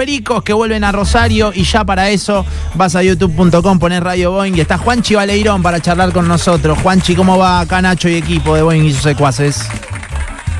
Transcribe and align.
Pericos 0.00 0.42
que 0.42 0.54
vuelven 0.54 0.82
a 0.82 0.92
Rosario 0.92 1.52
y 1.54 1.64
ya 1.64 1.84
para 1.84 2.08
eso 2.08 2.46
vas 2.74 2.96
a 2.96 3.02
youtube.com, 3.02 3.78
poner 3.78 4.02
Radio 4.02 4.30
Boeing 4.30 4.54
y 4.56 4.60
está 4.62 4.78
Juanchi 4.78 5.14
Baleirón 5.14 5.62
para 5.62 5.78
charlar 5.78 6.10
con 6.10 6.26
nosotros. 6.26 6.78
Juanchi, 6.78 7.14
¿cómo 7.14 7.36
va 7.36 7.60
acá 7.60 7.82
Nacho 7.82 8.08
y 8.08 8.14
equipo 8.14 8.54
de 8.54 8.62
Boeing 8.62 8.84
y 8.84 8.92
sus 8.94 9.02
secuaces? 9.02 9.68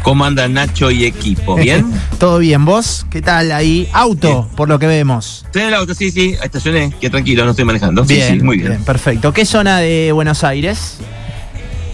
¿Cómo 0.03 0.27
anda 0.27 0.47
Nacho 0.47 0.91
y 0.91 1.07
equipo? 1.07 1.57
¿Bien? 1.57 1.91
Todo 2.19 2.37
bien, 2.37 2.67
¿vos? 2.67 3.07
¿Qué 3.09 3.23
tal 3.23 3.51
ahí? 3.51 3.89
Auto, 3.95 4.47
por 4.57 4.69
lo 4.69 4.79
que 4.79 4.87
vemos. 4.87 5.45
Estoy 5.47 5.63
en 5.63 5.69
el 5.69 5.75
auto, 5.75 5.95
sí, 5.95 6.11
sí, 6.11 6.37
estacioné, 6.43 6.93
que 7.01 7.09
tranquilo, 7.09 7.43
no 7.47 7.53
estoy 7.53 7.65
manejando. 7.65 8.05
Bien, 8.05 8.35
sí, 8.35 8.39
sí, 8.41 8.45
muy 8.45 8.59
bien. 8.59 8.85
Perfecto. 8.85 9.33
¿Qué 9.33 9.47
zona 9.47 9.79
de 9.79 10.13
Buenos 10.13 10.45
Aires? 10.45 10.99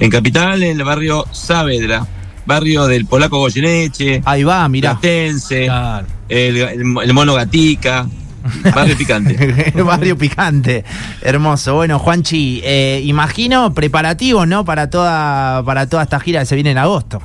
En 0.00 0.10
Capital, 0.10 0.64
en 0.64 0.80
el 0.80 0.84
barrio 0.84 1.24
Saavedra, 1.30 2.08
barrio 2.46 2.86
del 2.86 3.06
Polaco 3.06 3.38
Goyeneche. 3.38 4.22
Ahí 4.24 4.44
va, 4.44 4.68
mirá. 4.68 4.98
Claro. 5.00 6.06
el, 6.28 6.56
el, 6.56 6.80
el 7.02 7.12
Mono 7.14 7.34
Gatica. 7.34 8.06
Barrio 8.74 8.96
picante. 8.96 9.72
barrio 9.82 10.16
picante. 10.16 10.84
Hermoso. 11.20 11.74
Bueno, 11.74 11.98
Juanchi, 11.98 12.60
eh, 12.62 13.00
imagino 13.04 13.74
preparativos, 13.74 14.46
¿no? 14.46 14.64
Para 14.64 14.88
toda, 14.88 15.64
para 15.64 15.88
toda 15.88 16.04
esta 16.04 16.20
gira 16.20 16.40
que 16.40 16.46
se 16.46 16.54
viene 16.54 16.70
en 16.70 16.78
agosto. 16.78 17.20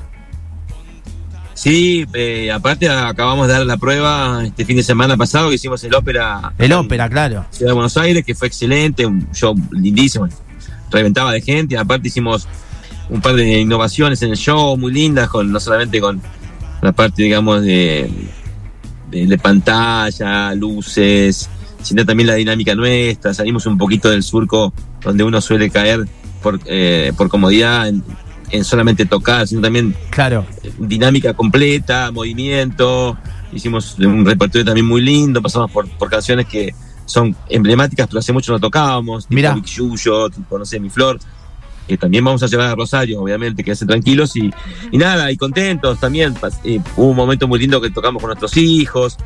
Sí, 1.53 2.08
eh, 2.13 2.52
aparte 2.52 2.89
acabamos 2.89 3.47
de 3.47 3.53
dar 3.53 3.66
la 3.67 3.77
prueba 3.77 4.44
este 4.44 4.66
fin 4.66 4.77
de 4.77 4.83
semana 4.83 5.16
pasado 5.16 5.49
que 5.49 5.55
hicimos 5.55 5.83
el 5.83 5.94
ópera. 5.94 6.53
El 6.58 6.73
ópera, 6.73 7.08
claro. 7.08 7.45
Ciudad 7.52 7.69
de 7.69 7.73
Buenos 7.75 7.97
Aires, 7.97 8.25
que 8.25 8.33
fue 8.33 8.47
excelente, 8.47 9.05
un 9.05 9.31
show 9.31 9.53
lindísimo, 9.72 10.27
reventaba 10.89 11.31
de 11.33 11.41
gente. 11.41 11.77
Aparte 11.77 12.08
hicimos 12.08 12.47
un 13.11 13.21
par 13.21 13.35
de 13.35 13.59
innovaciones 13.59 14.21
en 14.23 14.31
el 14.31 14.38
show 14.38 14.77
muy 14.77 14.91
lindas, 14.91 15.29
con 15.29 15.52
no 15.52 15.59
solamente 15.59 15.99
con 15.99 16.21
la 16.81 16.93
parte, 16.93 17.23
digamos, 17.23 17.61
de, 17.61 18.09
de, 19.11 19.27
de 19.27 19.38
pantalla, 19.38 20.55
luces, 20.55 21.49
sino 21.83 22.05
también 22.05 22.27
la 22.27 22.35
dinámica 22.35 22.73
nuestra. 22.73 23.33
Salimos 23.33 23.66
un 23.66 23.77
poquito 23.77 24.09
del 24.09 24.23
surco 24.23 24.73
donde 25.03 25.23
uno 25.23 25.41
suele 25.41 25.69
caer 25.69 26.08
por, 26.41 26.59
eh, 26.66 27.11
por 27.17 27.27
comodidad 27.30 27.88
en, 27.88 28.03
en 28.49 28.63
solamente 28.63 29.05
tocar, 29.05 29.47
sino 29.47 29.61
también 29.61 29.93
claro. 30.09 30.45
dinámica 30.80 31.33
completa, 31.33 32.11
movimiento. 32.11 33.17
Hicimos 33.52 33.99
un 33.99 34.25
repertorio 34.25 34.64
también 34.66 34.88
muy 34.88 35.02
lindo, 35.02 35.41
pasamos 35.41 35.69
por, 35.69 35.88
por 35.97 36.09
canciones 36.09 36.45
que 36.47 36.73
son 37.05 37.36
emblemáticas, 37.49 38.08
pero 38.08 38.19
hace 38.19 38.31
mucho 38.31 38.53
no 38.53 38.59
tocábamos, 38.59 39.25
tipo 39.27 39.36
Mirá. 39.36 39.53
Big 39.53 39.66
Yuyo, 39.66 40.30
tipo, 40.30 40.58
no 40.58 40.66
sé, 40.66 40.80
Mi 40.80 40.89
Flor, 40.89 41.19
que 41.92 41.97
también 41.97 42.23
vamos 42.23 42.42
a 42.42 42.47
llevar 42.47 42.67
a 42.67 42.75
Rosario, 42.75 43.20
obviamente, 43.22 43.66
quédense 43.66 43.86
tranquilos 43.86 44.34
y, 44.38 44.50
y 44.92 44.97
nada, 44.97 45.30
y 45.30 45.36
contentos 45.36 46.00
también. 46.00 46.33
Eh, 46.64 46.80
hubo 46.95 47.09
un 47.09 47.17
momento 47.17 47.50
muy 47.50 47.59
lindo 47.59 47.81
que 47.81 47.89
tocamos 47.89 48.22
con 48.22 48.30
nuestros 48.30 48.56
hijos, 48.56 49.17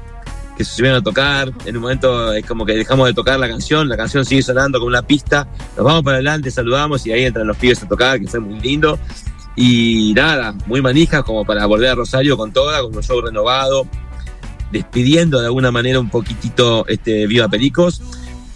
que 0.57 0.65
se 0.65 0.73
subieron 0.73 0.97
a 0.97 1.03
tocar. 1.03 1.53
En 1.65 1.75
un 1.75 1.83
momento 1.83 2.33
es 2.33 2.43
como 2.43 2.65
que 2.65 2.73
dejamos 2.73 3.05
de 3.05 3.13
tocar 3.13 3.39
la 3.39 3.47
canción, 3.47 3.87
la 3.87 3.95
canción 3.95 4.25
sigue 4.25 4.41
sonando 4.41 4.79
con 4.79 4.87
una 4.87 5.03
pista, 5.03 5.47
nos 5.77 5.85
vamos 5.85 6.01
para 6.01 6.15
adelante, 6.15 6.49
saludamos 6.49 7.05
y 7.05 7.11
ahí 7.11 7.25
entran 7.25 7.45
los 7.45 7.55
pibes 7.55 7.83
a 7.83 7.87
tocar, 7.87 8.19
que 8.19 8.27
fue 8.27 8.39
muy 8.39 8.59
lindo. 8.59 8.97
Y 9.55 10.13
nada, 10.15 10.55
muy 10.65 10.81
manija 10.81 11.21
como 11.21 11.45
para 11.45 11.67
volver 11.67 11.89
a 11.89 11.95
Rosario 11.95 12.35
con 12.35 12.51
toda, 12.51 12.81
con 12.81 12.95
un 12.95 13.03
show 13.03 13.21
renovado, 13.21 13.87
despidiendo 14.71 15.39
de 15.39 15.45
alguna 15.45 15.69
manera 15.69 15.99
un 15.99 16.09
poquitito 16.09 16.87
este 16.87 17.27
Viva 17.27 17.47
Pericos. 17.47 18.01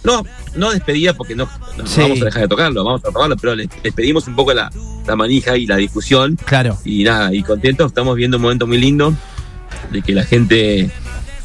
No, 0.02 0.24
no 0.56 0.70
despedida 0.72 1.14
porque 1.14 1.34
no, 1.34 1.48
no 1.76 1.86
Sí. 1.86 2.00
vamos 2.00 2.22
a 2.22 2.24
dejar 2.26 2.42
de 2.42 2.48
tocarlo, 2.48 2.84
vamos 2.84 3.00
a 3.04 3.08
tocarlo, 3.10 3.36
pero 3.36 3.54
les, 3.54 3.68
les 3.82 3.92
pedimos 3.92 4.26
un 4.28 4.36
poco 4.36 4.52
la, 4.52 4.70
la 5.06 5.16
manija 5.16 5.56
y 5.56 5.66
la 5.66 5.76
difusión. 5.76 6.36
Claro. 6.44 6.78
Y 6.84 7.04
nada, 7.04 7.32
y 7.34 7.42
contentos, 7.42 7.86
estamos 7.88 8.16
viendo 8.16 8.36
un 8.36 8.42
momento 8.44 8.66
muy 8.66 8.78
lindo 8.78 9.14
de 9.90 10.02
que 10.02 10.14
la 10.14 10.24
gente 10.24 10.90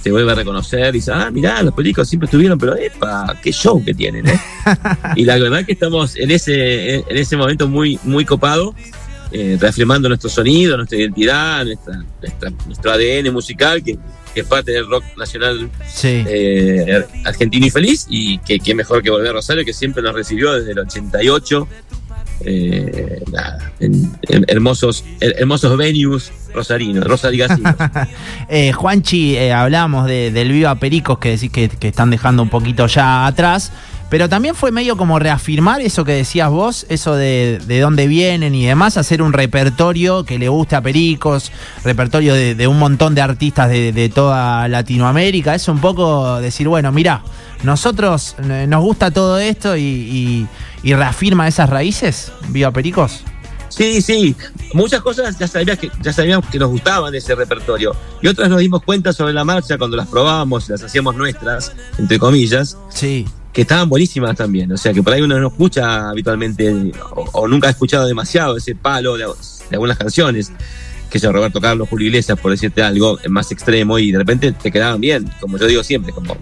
se 0.01 0.11
vuelve 0.11 0.31
a 0.31 0.35
reconocer 0.35 0.89
y 0.89 0.99
dice, 0.99 1.11
ah, 1.13 1.31
mirá, 1.31 1.63
los 1.63 1.73
películas 1.73 2.07
siempre 2.07 2.25
estuvieron, 2.25 2.59
pero 2.59 2.75
epa, 2.75 3.35
qué 3.41 3.51
show 3.51 3.83
que 3.83 3.93
tienen, 3.93 4.27
¿eh? 4.27 4.39
y 5.15 5.25
la 5.25 5.37
verdad 5.37 5.65
que 5.65 5.71
estamos 5.73 6.15
en 6.15 6.29
ese, 6.31 6.95
en 6.97 7.17
ese 7.17 7.35
momento 7.35 7.67
muy, 7.67 7.99
muy 8.03 8.23
copado, 8.23 8.75
eh, 9.31 9.57
reafirmando 9.59 10.07
nuestro 10.07 10.29
sonido, 10.29 10.77
nuestra 10.77 10.99
identidad, 10.99 11.65
nuestra, 11.65 12.03
nuestra- 12.21 12.51
nuestro 12.67 12.91
ADN 12.91 13.33
musical, 13.33 13.83
que, 13.83 13.97
que 14.35 14.41
es 14.41 14.46
parte 14.47 14.72
del 14.73 14.88
rock 14.88 15.03
nacional 15.18 15.72
Sí. 15.88 16.23
eh, 16.28 17.03
argentino 17.23 17.66
y 17.66 17.69
feliz, 17.72 18.06
y 18.09 18.38
que, 18.40 18.59
que 18.59 18.75
mejor 18.75 19.01
que 19.01 19.09
volver 19.09 19.29
a 19.29 19.34
Rosario, 19.34 19.66
que 19.66 19.73
siempre 19.73 20.03
nos 20.03 20.13
recibió 20.13 20.53
desde 20.53 20.73
el 20.73 20.79
88. 20.79 21.68
eh, 22.41 23.24
nada, 23.31 23.72
en, 23.79 24.12
en 24.24 24.45
hermosos, 24.50 25.03
her- 25.22 25.35
hermosos 25.38 25.78
venues 25.78 26.31
rosarinos, 26.53 27.03
rosarigasinos. 27.06 27.75
Eh, 28.50 28.72
Juanchi, 28.74 29.35
eh, 29.38 29.51
hablamos 29.53 30.06
de, 30.06 30.29
del 30.31 30.51
Viva 30.51 30.75
Pericos 30.75 31.18
que 31.18 31.29
decís 31.31 31.50
que, 31.50 31.68
que 31.69 31.88
están 31.88 32.12
dejando 32.12 32.44
un 32.44 32.50
poquito 32.50 32.85
ya 32.88 33.25
atrás, 33.25 33.72
pero 34.15 34.29
también 34.29 34.55
fue 34.55 34.71
medio 34.71 34.95
como 34.95 35.19
reafirmar 35.19 35.81
eso 35.81 36.05
que 36.05 36.13
decías 36.13 36.49
vos, 36.49 36.85
eso 36.87 37.15
de, 37.15 37.59
de 37.67 37.81
dónde 37.81 38.07
vienen 38.07 38.55
y 38.55 38.65
demás, 38.65 38.95
hacer 38.95 39.21
un 39.21 39.33
repertorio 39.33 40.23
que 40.23 40.39
le 40.39 40.47
guste 40.47 40.77
a 40.77 40.81
Pericos, 40.81 41.51
repertorio 41.83 42.33
de, 42.33 42.55
de 42.55 42.65
un 42.65 42.79
montón 42.79 43.13
de 43.13 43.19
artistas 43.21 43.69
de, 43.69 43.91
de 43.91 44.07
toda 44.07 44.69
Latinoamérica, 44.69 45.53
es 45.53 45.67
un 45.67 45.79
poco 45.81 46.39
decir, 46.39 46.69
bueno, 46.69 46.93
mirá, 46.93 47.23
nosotros 47.63 48.37
eh, 48.41 48.67
nos 48.69 48.81
gusta 48.85 49.11
todo 49.11 49.37
esto 49.37 49.75
y, 49.75 49.81
y- 49.83 50.47
y 50.81 50.93
reafirma 50.93 51.49
esas 51.49 51.69
raíces, 51.69 52.31
Viva 52.47 52.71
Pericos. 52.71 53.19
Sí, 53.67 54.01
sí, 54.01 54.33
muchas 54.73 55.01
cosas 55.01 55.37
ya 55.37 55.45
sabíamos, 55.49 55.79
que, 55.81 55.91
ya 56.01 56.13
sabíamos 56.13 56.45
que 56.49 56.57
nos 56.57 56.69
gustaban 56.69 57.11
de 57.11 57.17
ese 57.17 57.35
repertorio. 57.35 57.93
Y 58.21 58.27
otras 58.27 58.47
nos 58.47 58.59
dimos 58.59 58.81
cuenta 58.81 59.11
sobre 59.11 59.33
la 59.33 59.43
marcha 59.43 59.77
cuando 59.77 59.97
las 59.97 60.07
probábamos 60.07 60.69
y 60.69 60.71
las 60.71 60.83
hacíamos 60.83 61.17
nuestras, 61.17 61.73
entre 61.97 62.17
comillas, 62.17 62.77
Sí, 62.87 63.25
que 63.55 63.61
estaban 63.61 63.88
buenísimas 63.88 64.35
también. 64.35 64.69
O 64.73 64.77
sea, 64.77 64.91
que 64.91 65.01
por 65.01 65.13
ahí 65.13 65.21
uno 65.21 65.39
no 65.39 65.47
escucha 65.47 66.09
habitualmente 66.09 66.91
o, 67.13 67.47
nunca 67.47 67.69
ha 67.69 67.71
escuchado 67.71 68.05
demasiado 68.05 68.57
ese 68.57 68.75
palo 68.75 69.16
de, 69.16 69.23
de 69.23 69.75
algunas 69.75 69.97
canciones. 69.97 70.51
Que 71.09 71.19
yo, 71.19 71.31
Roberto 71.31 71.61
Carlos, 71.61 71.88
Julio 71.88 72.07
Iglesias, 72.07 72.38
por 72.38 72.51
decirte 72.51 72.83
algo 72.83 73.17
más 73.29 73.49
extremo, 73.53 73.97
y 73.97 74.11
de 74.11 74.17
repente 74.17 74.51
te 74.51 74.71
quedaban 74.71 74.99
bien, 74.99 75.31
como 75.39 75.57
yo 75.57 75.67
digo 75.67 75.83
siempre, 75.83 76.11
como 76.11 76.35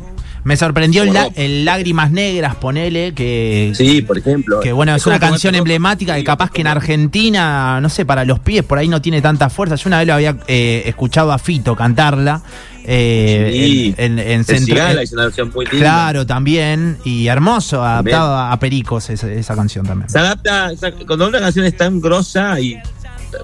me 0.44 0.58
sorprendió 0.58 1.04
el, 1.36 1.66
Lágrimas 1.66 2.12
Negras, 2.12 2.56
ponele, 2.56 3.14
que, 3.14 3.72
sí, 3.76 4.02
por 4.02 4.18
ejemplo. 4.18 4.60
Que 4.60 4.72
bueno, 4.74 4.94
es 4.96 5.06
una 5.08 5.20
canción 5.20 5.56
emblemática 5.56 6.16
que 6.16 6.24
capaz 6.24 6.52
que 6.52 6.62
en 6.62 6.68
Argentina, 6.68 7.80
no 7.82 7.90
sé, 7.90 8.06
para 8.06 8.26
los 8.26 8.40
pies 8.40 8.64
por 8.64 8.78
ahí 8.78 8.88
no 8.88 9.02
tiene 9.02 9.22
tanta 9.22 9.50
fuerza. 9.50 9.76
Yo 9.76 9.88
una 9.88 10.00
vez 10.00 10.08
lo 10.08 10.14
había 10.14 10.38
eh, 10.48 10.84
escuchado 10.86 11.32
a 11.32 11.38
Fito 11.40 11.76
cantarla. 11.76 12.42
eh, 12.86 13.50
Sí, 13.54 13.96
en, 13.98 14.20
en, 14.20 14.28
en 14.32 14.44
centro- 14.44 14.66
Cigala 14.76 15.02
eh, 15.02 15.04
hizo 15.06 15.16
una 15.16 15.24
versión 15.26 15.52
muy 15.54 15.66
linda. 15.66 15.80
Claro, 15.80 16.26
también. 16.26 16.98
Y 17.06 17.28
hermoso, 17.28 17.84
adaptado 17.84 18.36
a, 18.36 18.52
a 18.52 18.60
Pericos 18.60 19.10
esa, 19.10 19.32
esa 19.32 19.56
canción 19.56 19.86
también. 19.86 20.10
Se 20.10 20.20
adapta, 20.20 20.72
cuando 21.08 21.30
una 21.30 21.40
canción 21.40 21.66
es 21.66 21.78
tan 21.78 22.02
grosa 22.02 22.60
y 22.60 22.78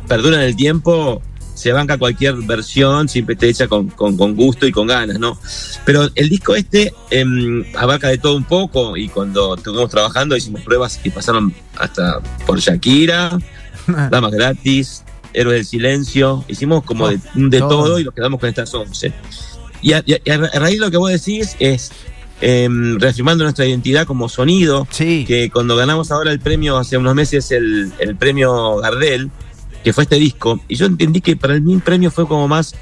perdura 0.08 0.38
en 0.38 0.44
el 0.44 0.56
tiempo, 0.56 1.22
se 1.60 1.72
banca 1.74 1.98
cualquier 1.98 2.36
versión, 2.36 3.10
siempre 3.10 3.34
está 3.34 3.46
hecha 3.48 3.68
con, 3.68 3.90
con, 3.90 4.16
con 4.16 4.36
gusto 4.36 4.66
y 4.66 4.72
con 4.72 4.88
ganas, 4.88 5.20
¿no? 5.20 5.38
Pero 5.86 6.08
el 6.16 6.30
disco 6.30 6.56
este 6.56 6.94
em, 7.12 7.66
abarca 7.76 8.08
de 8.08 8.18
todo 8.18 8.36
un 8.38 8.46
poco 8.46 8.96
y 8.96 9.10
cuando 9.10 9.56
estuvimos 9.56 9.90
trabajando 9.90 10.36
hicimos 10.38 10.62
pruebas 10.62 10.98
que 10.98 11.12
pasaron 11.12 11.54
hasta 11.78 12.20
por 12.46 12.60
Shakira, 12.60 13.38
Damas 14.10 14.32
Gratis, 14.32 15.04
Héroes 15.34 15.58
del 15.58 15.66
Silencio, 15.66 16.46
hicimos 16.48 16.84
como 16.84 17.10
de, 17.10 17.20
de 17.36 17.60
Todo. 17.60 17.70
todo. 17.70 18.00
y 18.00 18.04
nos 18.06 18.14
quedamos 18.14 18.40
con 18.40 18.48
estas 18.50 18.74
11. 18.74 19.12
Y 19.82 19.94
a, 19.94 20.04
y 20.06 20.14
a- 20.30 20.38
raíz 20.60 20.80
de 20.80 20.86
lo 20.86 20.92
que 20.92 20.98
vos 20.98 21.12
decís 21.12 21.56
es 21.60 21.92
em, 22.42 22.98
reafirmando 23.00 23.44
nuestra 23.44 23.66
identidad 23.66 24.06
como 24.08 24.30
sonido, 24.30 24.88
Sí, 24.92 25.26
que 25.28 25.50
cuando 25.50 25.76
ganamos 25.76 26.10
ahora 26.12 26.32
el 26.32 26.40
premio, 26.40 26.78
hace 26.78 26.98
unos 26.98 27.14
meses, 27.16 27.52
el, 27.52 27.92
el 28.00 28.16
premio 28.16 28.78
Gardel, 28.78 29.30
que 29.84 29.94
fue 29.94 30.04
este 30.04 30.16
disco, 30.18 30.60
y 30.68 30.76
yo 30.76 30.86
entendí 30.86 31.22
que 31.22 31.36
para 31.36 31.60
mí 31.60 31.74
el 31.74 31.82
premio 31.82 32.12
fue 32.12 32.28
como 32.28 32.48
más 32.48 32.76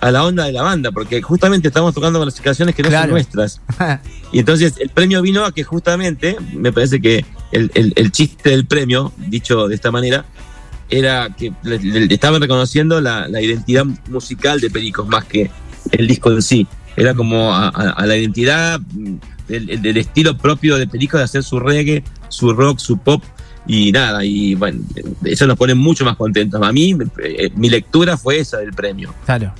a 0.00 0.10
la 0.10 0.24
onda 0.24 0.44
de 0.44 0.52
la 0.52 0.62
banda, 0.62 0.92
porque 0.92 1.22
justamente 1.22 1.68
estamos 1.68 1.94
tocando 1.94 2.18
con 2.18 2.26
las 2.26 2.38
canciones 2.40 2.74
que 2.74 2.82
no 2.82 2.90
Claro. 2.90 3.04
son 3.04 3.10
nuestras. 3.12 3.60
Y 4.32 4.40
entonces 4.40 4.74
el 4.78 4.90
premio 4.90 5.22
vino 5.22 5.44
a 5.44 5.52
que 5.52 5.62
justamente, 5.64 6.36
me 6.54 6.72
parece 6.72 7.00
que 7.00 7.24
el, 7.52 7.70
el- 7.74 7.92
el 7.96 8.10
chiste 8.12 8.50
del 8.50 8.66
premio, 8.66 9.12
dicho 9.28 9.68
de 9.68 9.74
esta 9.76 9.90
manera, 9.92 10.24
era 10.90 11.30
que 11.30 11.52
le, 11.62 11.78
le 11.78 12.12
estaban 12.14 12.40
reconociendo 12.42 13.00
la, 13.00 13.26
la 13.28 13.40
identidad 13.40 13.84
musical 14.08 14.60
de 14.60 14.70
Pericos 14.70 15.06
más 15.08 15.24
que 15.24 15.50
el 15.92 16.06
disco 16.06 16.30
en 16.32 16.42
sí. 16.42 16.66
Era 16.96 17.14
como 17.14 17.54
a, 17.54 17.68
a- 17.68 17.90
a 17.90 18.06
la 18.06 18.16
identidad 18.16 18.80
mm, 18.80 19.14
del, 19.48 19.80
del 19.80 19.96
estilo 19.96 20.36
propio 20.36 20.76
de 20.76 20.86
Pericos 20.86 21.18
de 21.20 21.24
hacer 21.24 21.42
su 21.44 21.58
reggae, 21.60 22.04
su 22.28 22.52
rock, 22.52 22.78
su 22.80 22.98
pop 22.98 23.22
y 23.66 23.92
nada. 23.92 24.24
Y 24.24 24.54
bueno, 24.54 24.80
eso 25.24 25.46
nos 25.46 25.56
pone 25.56 25.74
mucho 25.74 26.04
más 26.04 26.16
contentos. 26.16 26.62
A 26.62 26.72
mí, 26.72 26.96
eh, 27.22 27.50
mi 27.56 27.68
lectura 27.70 28.16
fue 28.16 28.38
esa 28.38 28.58
del 28.58 28.72
premio. 28.72 29.12
claro. 29.24 29.52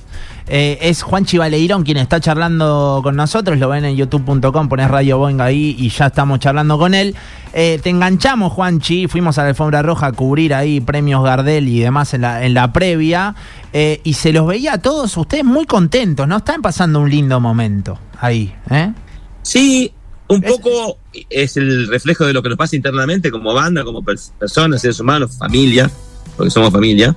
Eh, 0.47 0.77
es 0.81 1.01
Juanchi 1.01 1.39
Baleirón 1.39 1.81
quien 1.83 1.97
está 1.97 2.19
charlando 2.19 2.99
con 3.01 3.15
nosotros. 3.15 3.57
Lo 3.57 3.69
ven 3.69 3.83
en 3.83 3.95
youtube.com, 3.95 4.69
pones 4.69 4.91
Radio 4.91 5.17
Boeing 5.17 5.41
ahí 5.41 5.75
y 5.79 5.89
ya 5.89 6.05
estamos 6.05 6.37
charlando 6.39 6.77
con 6.77 6.93
él. 6.93 7.15
Eh, 7.51 7.79
te 7.81 7.89
enganchamos, 7.89 8.53
Juanchi. 8.53 9.07
Fuimos 9.07 9.39
a 9.39 9.41
la 9.41 9.49
alfombra 9.49 9.81
roja 9.81 10.05
a 10.05 10.11
cubrir 10.11 10.53
ahí 10.53 10.81
premios 10.81 11.23
Gardel 11.23 11.67
y 11.67 11.79
demás 11.79 12.13
en 12.13 12.21
la, 12.21 12.45
en 12.45 12.53
la 12.53 12.71
previa. 12.71 13.33
eh, 13.73 14.01
y 14.03 14.13
se 14.13 14.31
los 14.33 14.45
veía 14.45 14.73
a 14.73 14.77
todos 14.77 15.17
ustedes 15.17 15.43
muy 15.45 15.65
contentos, 15.65 16.27
¿no? 16.27 16.37
Están 16.37 16.61
pasando 16.61 16.99
un 16.99 17.09
lindo 17.09 17.39
momento. 17.39 17.97
ahí, 18.21 18.53
¿eh? 18.69 18.93
Sí, 19.41 19.93
un 20.27 20.41
poco 20.41 20.97
es 21.29 21.57
el 21.57 21.87
reflejo 21.87 22.25
de 22.25 22.33
lo 22.33 22.41
que 22.41 22.49
nos 22.49 22.57
pasa 22.57 22.75
internamente 22.75 23.31
como 23.31 23.53
banda, 23.53 23.83
como 23.83 24.03
personas, 24.03 24.81
seres 24.81 24.99
humanos, 24.99 25.37
familia, 25.37 25.89
porque 26.35 26.49
somos 26.49 26.71
familia. 26.71 27.15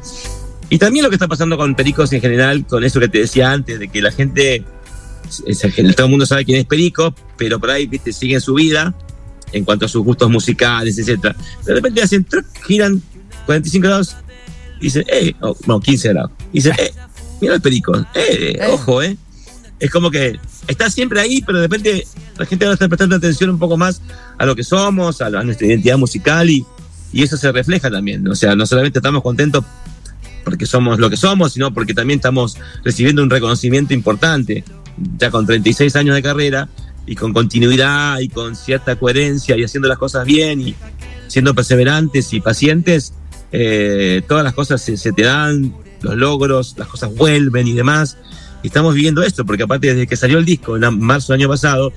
Y 0.70 0.78
también 0.78 1.04
lo 1.04 1.10
que 1.10 1.16
está 1.16 1.28
pasando 1.28 1.56
con 1.56 1.74
Pericos 1.74 2.12
en 2.12 2.20
general, 2.20 2.66
con 2.66 2.84
eso 2.84 3.00
que 3.00 3.08
te 3.08 3.18
decía 3.20 3.50
antes, 3.50 3.78
de 3.78 3.88
que 3.88 4.02
la 4.02 4.12
gente, 4.12 4.64
todo 5.96 6.06
el 6.06 6.10
mundo 6.10 6.26
sabe 6.26 6.44
quién 6.44 6.58
es 6.58 6.66
Perico, 6.66 7.14
pero 7.36 7.58
por 7.58 7.70
ahí, 7.70 7.86
viste, 7.86 8.12
siguen 8.12 8.40
su 8.40 8.54
vida 8.54 8.94
en 9.52 9.64
cuanto 9.64 9.86
a 9.86 9.88
sus 9.88 10.04
gustos 10.04 10.30
musicales, 10.30 10.98
etcétera. 10.98 11.34
De 11.64 11.74
repente 11.74 12.02
hacen, 12.02 12.26
giran 12.66 13.02
45 13.46 13.86
grados 13.86 14.16
y 14.80 14.84
dicen, 14.84 15.04
eh, 15.08 15.34
oh, 15.40 15.56
no, 15.66 15.80
15 15.80 16.08
grados. 16.10 16.32
Y 16.52 16.58
dicen, 16.58 16.74
eh, 16.78 16.92
mira 17.40 17.54
el 17.54 17.62
Perico, 17.62 17.96
eh, 17.96 18.04
eh, 18.14 18.58
ojo, 18.70 19.02
eh. 19.02 19.16
Es 19.80 19.90
como 19.90 20.10
que 20.10 20.38
está 20.66 20.90
siempre 20.90 21.20
ahí, 21.20 21.42
pero 21.46 21.58
de 21.58 21.64
repente 21.68 22.06
la 22.36 22.46
gente 22.46 22.64
va 22.64 22.72
a 22.72 22.74
estar 22.74 22.88
prestando 22.88 23.16
atención 23.16 23.50
un 23.50 23.58
poco 23.58 23.76
más 23.76 24.00
a 24.36 24.46
lo 24.46 24.56
que 24.56 24.64
somos, 24.64 25.20
a, 25.20 25.30
nuestra 25.30 25.66
identidad 25.66 25.98
musical 25.98 26.50
y, 26.50 26.64
y 27.12 27.22
eso 27.22 27.36
se 27.36 27.50
refleja 27.52 27.90
también. 27.90 28.26
O 28.28 28.34
sea, 28.34 28.56
no 28.56 28.66
solamente 28.66 28.98
estamos 28.98 29.22
contentos 29.22 29.64
porque 30.44 30.66
somos 30.66 30.98
lo 30.98 31.10
que 31.10 31.16
somos, 31.16 31.52
sino 31.52 31.72
porque 31.72 31.94
también 31.94 32.18
estamos 32.18 32.56
recibiendo 32.82 33.22
un 33.22 33.30
reconocimiento 33.30 33.94
importante, 33.94 34.64
ya 35.18 35.30
con 35.30 35.46
36 35.46 35.94
años 35.96 36.14
de 36.14 36.22
carrera 36.22 36.68
y 37.06 37.14
con 37.14 37.32
continuidad 37.32 38.18
y 38.20 38.28
con 38.28 38.56
cierta 38.56 38.96
coherencia 38.96 39.56
y 39.56 39.64
haciendo 39.64 39.88
las 39.88 39.98
cosas 39.98 40.24
bien 40.24 40.60
y 40.60 40.74
siendo 41.26 41.54
perseverantes 41.54 42.32
y 42.32 42.40
pacientes, 42.40 43.12
eh, 43.52 44.22
todas 44.26 44.44
las 44.44 44.54
cosas 44.54 44.80
se, 44.80 45.12
te 45.12 45.22
dan, 45.22 45.74
los 46.00 46.16
logros, 46.16 46.74
las 46.78 46.88
cosas 46.88 47.14
vuelven 47.14 47.66
y 47.66 47.72
demás. 47.72 48.16
Y 48.62 48.68
estamos 48.68 48.94
viviendo 48.94 49.22
esto, 49.22 49.44
porque 49.44 49.62
aparte 49.62 49.88
desde 49.88 50.06
que 50.06 50.16
salió 50.16 50.38
el 50.38 50.44
disco 50.44 50.76
en 50.76 50.98
marzo 51.00 51.32
del 51.32 51.42
año 51.42 51.48
pasado, 51.48 51.92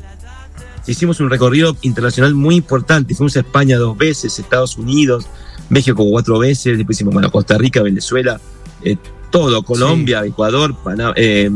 hicimos 0.88 1.20
un 1.20 1.30
recorrido 1.30 1.76
internacional 1.82 2.34
muy 2.36 2.56
importante. 2.56 3.16
Fuimos 3.16 3.36
a 3.38 3.40
España 3.40 3.78
dos 3.78 3.98
veces, 3.98 4.38
Estados 4.38 4.78
Unidos, 4.78 5.28
México 5.70 6.06
cuatro 6.10 6.40
veces, 6.40 6.78
después 6.78 6.98
hicimos 6.98 7.14
bueno, 7.14 7.32
Costa 7.32 7.58
Rica, 7.58 7.82
Venezuela, 7.82 8.40
eh, 8.84 8.98
todo, 9.32 9.64
Colombia, 9.64 10.24
Ecuador, 10.26 10.76
eh, 11.16 11.50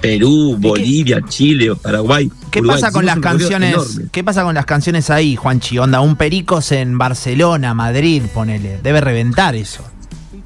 Perú, 0.00 0.56
Bolivia, 0.58 1.22
Chile, 1.28 1.74
Paraguay. 1.80 2.30
¿Qué 2.50 2.62
pasa 2.62 2.92
con 2.92 3.06
las 3.06 3.18
canciones? 3.18 4.00
¿Qué 4.10 4.22
pasa 4.22 4.42
con 4.42 4.54
las 4.54 4.66
canciones 4.66 5.08
ahí, 5.10 5.36
Juanchi? 5.36 5.78
Onda, 5.78 6.00
un 6.00 6.16
Pericos 6.16 6.72
en 6.72 6.98
Barcelona, 6.98 7.72
Madrid, 7.72 8.22
ponele. 8.34 8.80
Debe 8.82 9.00
reventar 9.00 9.54
eso. 9.54 9.82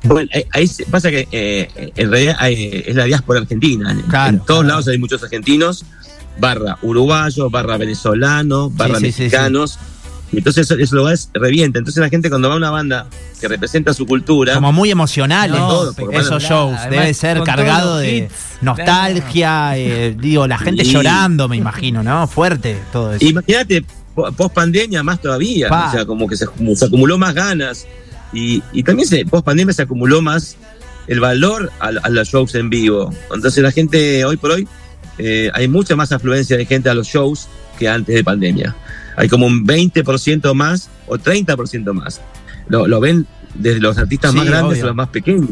Bueno, 0.06 0.28
ahí 0.52 0.70
pasa 0.90 1.10
que 1.10 1.28
eh, 1.32 1.92
en 1.96 2.10
realidad 2.10 2.36
es 2.48 2.94
la 2.94 3.04
diáspora 3.04 3.40
argentina. 3.40 3.96
en 4.28 4.40
todos 4.40 4.64
lados 4.64 4.88
hay 4.88 4.98
muchos 4.98 5.22
argentinos, 5.22 5.84
barra 6.38 6.78
uruguayos, 6.82 7.50
barra 7.50 7.76
venezolanos, 7.76 8.74
barra 8.74 9.00
mexicanos. 9.00 9.78
Entonces 10.32 10.70
eso, 10.70 10.96
lo 10.96 11.08
es 11.08 11.30
revienta. 11.32 11.78
Entonces 11.78 12.00
la 12.00 12.08
gente 12.08 12.28
cuando 12.28 12.48
va 12.48 12.54
a 12.54 12.56
una 12.58 12.70
banda 12.70 13.06
que 13.40 13.48
representa 13.48 13.94
su 13.94 14.06
cultura. 14.06 14.54
Como 14.54 14.72
muy 14.72 14.90
emocional 14.90 15.54
esos 16.12 16.42
shows. 16.42 16.78
Debe 16.90 17.14
ser 17.14 17.42
cargado 17.42 17.98
de 17.98 18.28
nostalgia, 18.60 19.76
eh, 19.76 20.16
digo, 20.18 20.46
la 20.46 20.58
gente 20.58 20.84
llorando, 20.84 21.48
me 21.48 21.56
imagino, 21.56 22.02
¿no? 22.02 22.26
Fuerte 22.26 22.78
todo 22.92 23.14
eso. 23.14 23.24
Imagínate, 23.24 23.84
post 24.14 24.54
pandemia 24.54 25.02
más 25.02 25.20
todavía. 25.20 25.68
O 25.68 25.92
sea, 25.92 26.04
como 26.04 26.26
que 26.26 26.36
se, 26.36 26.44
acumuló 26.44 27.18
más 27.18 27.34
ganas. 27.34 27.86
Y, 28.32 28.61
también 28.82 29.08
se, 29.08 29.25
post 29.25 29.44
pandemia 29.44 29.73
se 29.73 29.82
acumuló 29.82 30.20
más 30.20 30.56
el 31.06 31.20
valor 31.20 31.70
a, 31.78 32.11
los 32.11 32.28
shows 32.28 32.55
en 32.55 32.69
vivo. 32.69 33.12
Entonces 33.32 33.62
la 33.62 33.73
gente 33.73 34.25
hoy 34.25 34.37
por 34.37 34.50
hoy 34.50 34.69
eh, 35.19 35.50
hay 35.55 35.69
mucha 35.69 35.96
más 35.96 36.12
afluencia 36.12 36.56
de 36.56 36.67
gente 36.67 36.90
a 36.90 36.94
los 36.94 37.06
shows 37.06 37.49
que 37.78 37.88
antes 37.88 38.14
de 38.14 38.25
pandemia 38.25 38.75
hay 39.17 39.28
como 39.28 39.46
un 39.46 39.67
20% 39.67 40.55
más 40.55 40.90
o 41.06 41.17
30% 41.17 41.93
más. 41.93 42.20
Lo, 42.69 42.87
lo, 42.87 43.00
ven 43.00 43.26
desde 43.55 43.81
los 43.81 43.96
artistas 43.99 44.34
más 44.34 44.46
grandes 44.46 44.82
a 44.82 44.87
los 44.87 44.94
más 44.94 45.08
pequeños. 45.08 45.50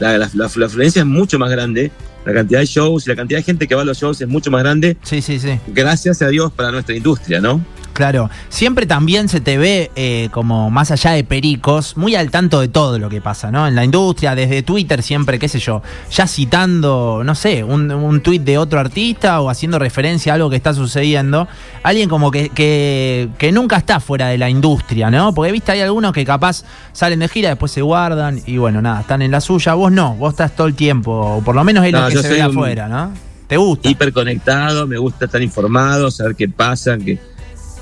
La, 0.00 0.18
la, 0.18 0.46
afluencia 0.46 1.00
es 1.00 1.06
mucho 1.06 1.38
más 1.38 1.50
grande, 1.50 1.92
la 2.24 2.32
cantidad 2.32 2.60
de 2.60 2.66
shows 2.66 3.06
y 3.06 3.10
la 3.10 3.16
cantidad 3.16 3.38
de 3.38 3.44
gente 3.44 3.68
que 3.68 3.74
va 3.74 3.82
a 3.82 3.84
los 3.84 3.98
shows 3.98 4.20
es 4.20 4.28
mucho 4.28 4.50
más 4.50 4.62
grande. 4.62 4.96
Sí, 5.02 5.20
sí, 5.20 5.38
sí. 5.38 5.58
Gracias 5.68 6.22
a 6.22 6.28
Dios 6.28 6.52
para 6.52 6.72
nuestra 6.72 6.96
industria, 6.96 7.40
¿no? 7.40 7.64
Claro, 7.94 8.28
siempre 8.48 8.86
también 8.86 9.28
se 9.28 9.40
te 9.40 9.56
ve 9.56 9.92
eh, 9.94 10.28
como 10.32 10.68
más 10.68 10.90
allá 10.90 11.12
de 11.12 11.22
pericos, 11.22 11.96
muy 11.96 12.16
al 12.16 12.28
tanto 12.32 12.60
de 12.60 12.66
todo 12.66 12.98
lo 12.98 13.08
que 13.08 13.20
pasa, 13.20 13.52
¿no? 13.52 13.68
En 13.68 13.76
la 13.76 13.84
industria, 13.84 14.34
desde 14.34 14.64
Twitter 14.64 15.00
siempre, 15.00 15.38
qué 15.38 15.48
sé 15.48 15.60
yo, 15.60 15.80
ya 16.10 16.26
citando, 16.26 17.22
no 17.24 17.36
sé, 17.36 17.62
un, 17.62 17.92
un 17.92 18.20
tuit 18.20 18.42
de 18.42 18.58
otro 18.58 18.80
artista 18.80 19.40
o 19.40 19.48
haciendo 19.48 19.78
referencia 19.78 20.32
a 20.32 20.34
algo 20.34 20.50
que 20.50 20.56
está 20.56 20.74
sucediendo. 20.74 21.46
Alguien 21.84 22.08
como 22.08 22.32
que, 22.32 22.48
que, 22.48 23.28
que 23.38 23.52
nunca 23.52 23.76
está 23.76 24.00
fuera 24.00 24.26
de 24.26 24.38
la 24.38 24.50
industria, 24.50 25.08
¿no? 25.08 25.32
Porque 25.32 25.52
viste, 25.52 25.70
hay 25.70 25.80
algunos 25.80 26.12
que 26.12 26.24
capaz 26.24 26.64
salen 26.92 27.20
de 27.20 27.28
gira, 27.28 27.50
después 27.50 27.70
se 27.70 27.82
guardan 27.82 28.40
y 28.44 28.56
bueno, 28.56 28.82
nada, 28.82 29.02
están 29.02 29.22
en 29.22 29.30
la 29.30 29.40
suya. 29.40 29.74
Vos 29.74 29.92
no, 29.92 30.16
vos 30.16 30.32
estás 30.32 30.56
todo 30.56 30.66
el 30.66 30.74
tiempo, 30.74 31.12
o 31.12 31.42
por 31.42 31.54
lo 31.54 31.62
menos 31.62 31.86
es 31.86 31.92
lo 31.92 32.08
que 32.08 32.16
se 32.16 32.28
ve 32.28 32.42
afuera, 32.42 32.88
¿no? 32.88 33.12
¿Te 33.46 33.56
gusta? 33.56 33.88
Hiperconectado, 33.88 34.88
me 34.88 34.98
gusta 34.98 35.26
estar 35.26 35.40
informado, 35.40 36.10
saber 36.10 36.34
qué 36.34 36.48
pasa, 36.48 36.96
qué 36.98 37.20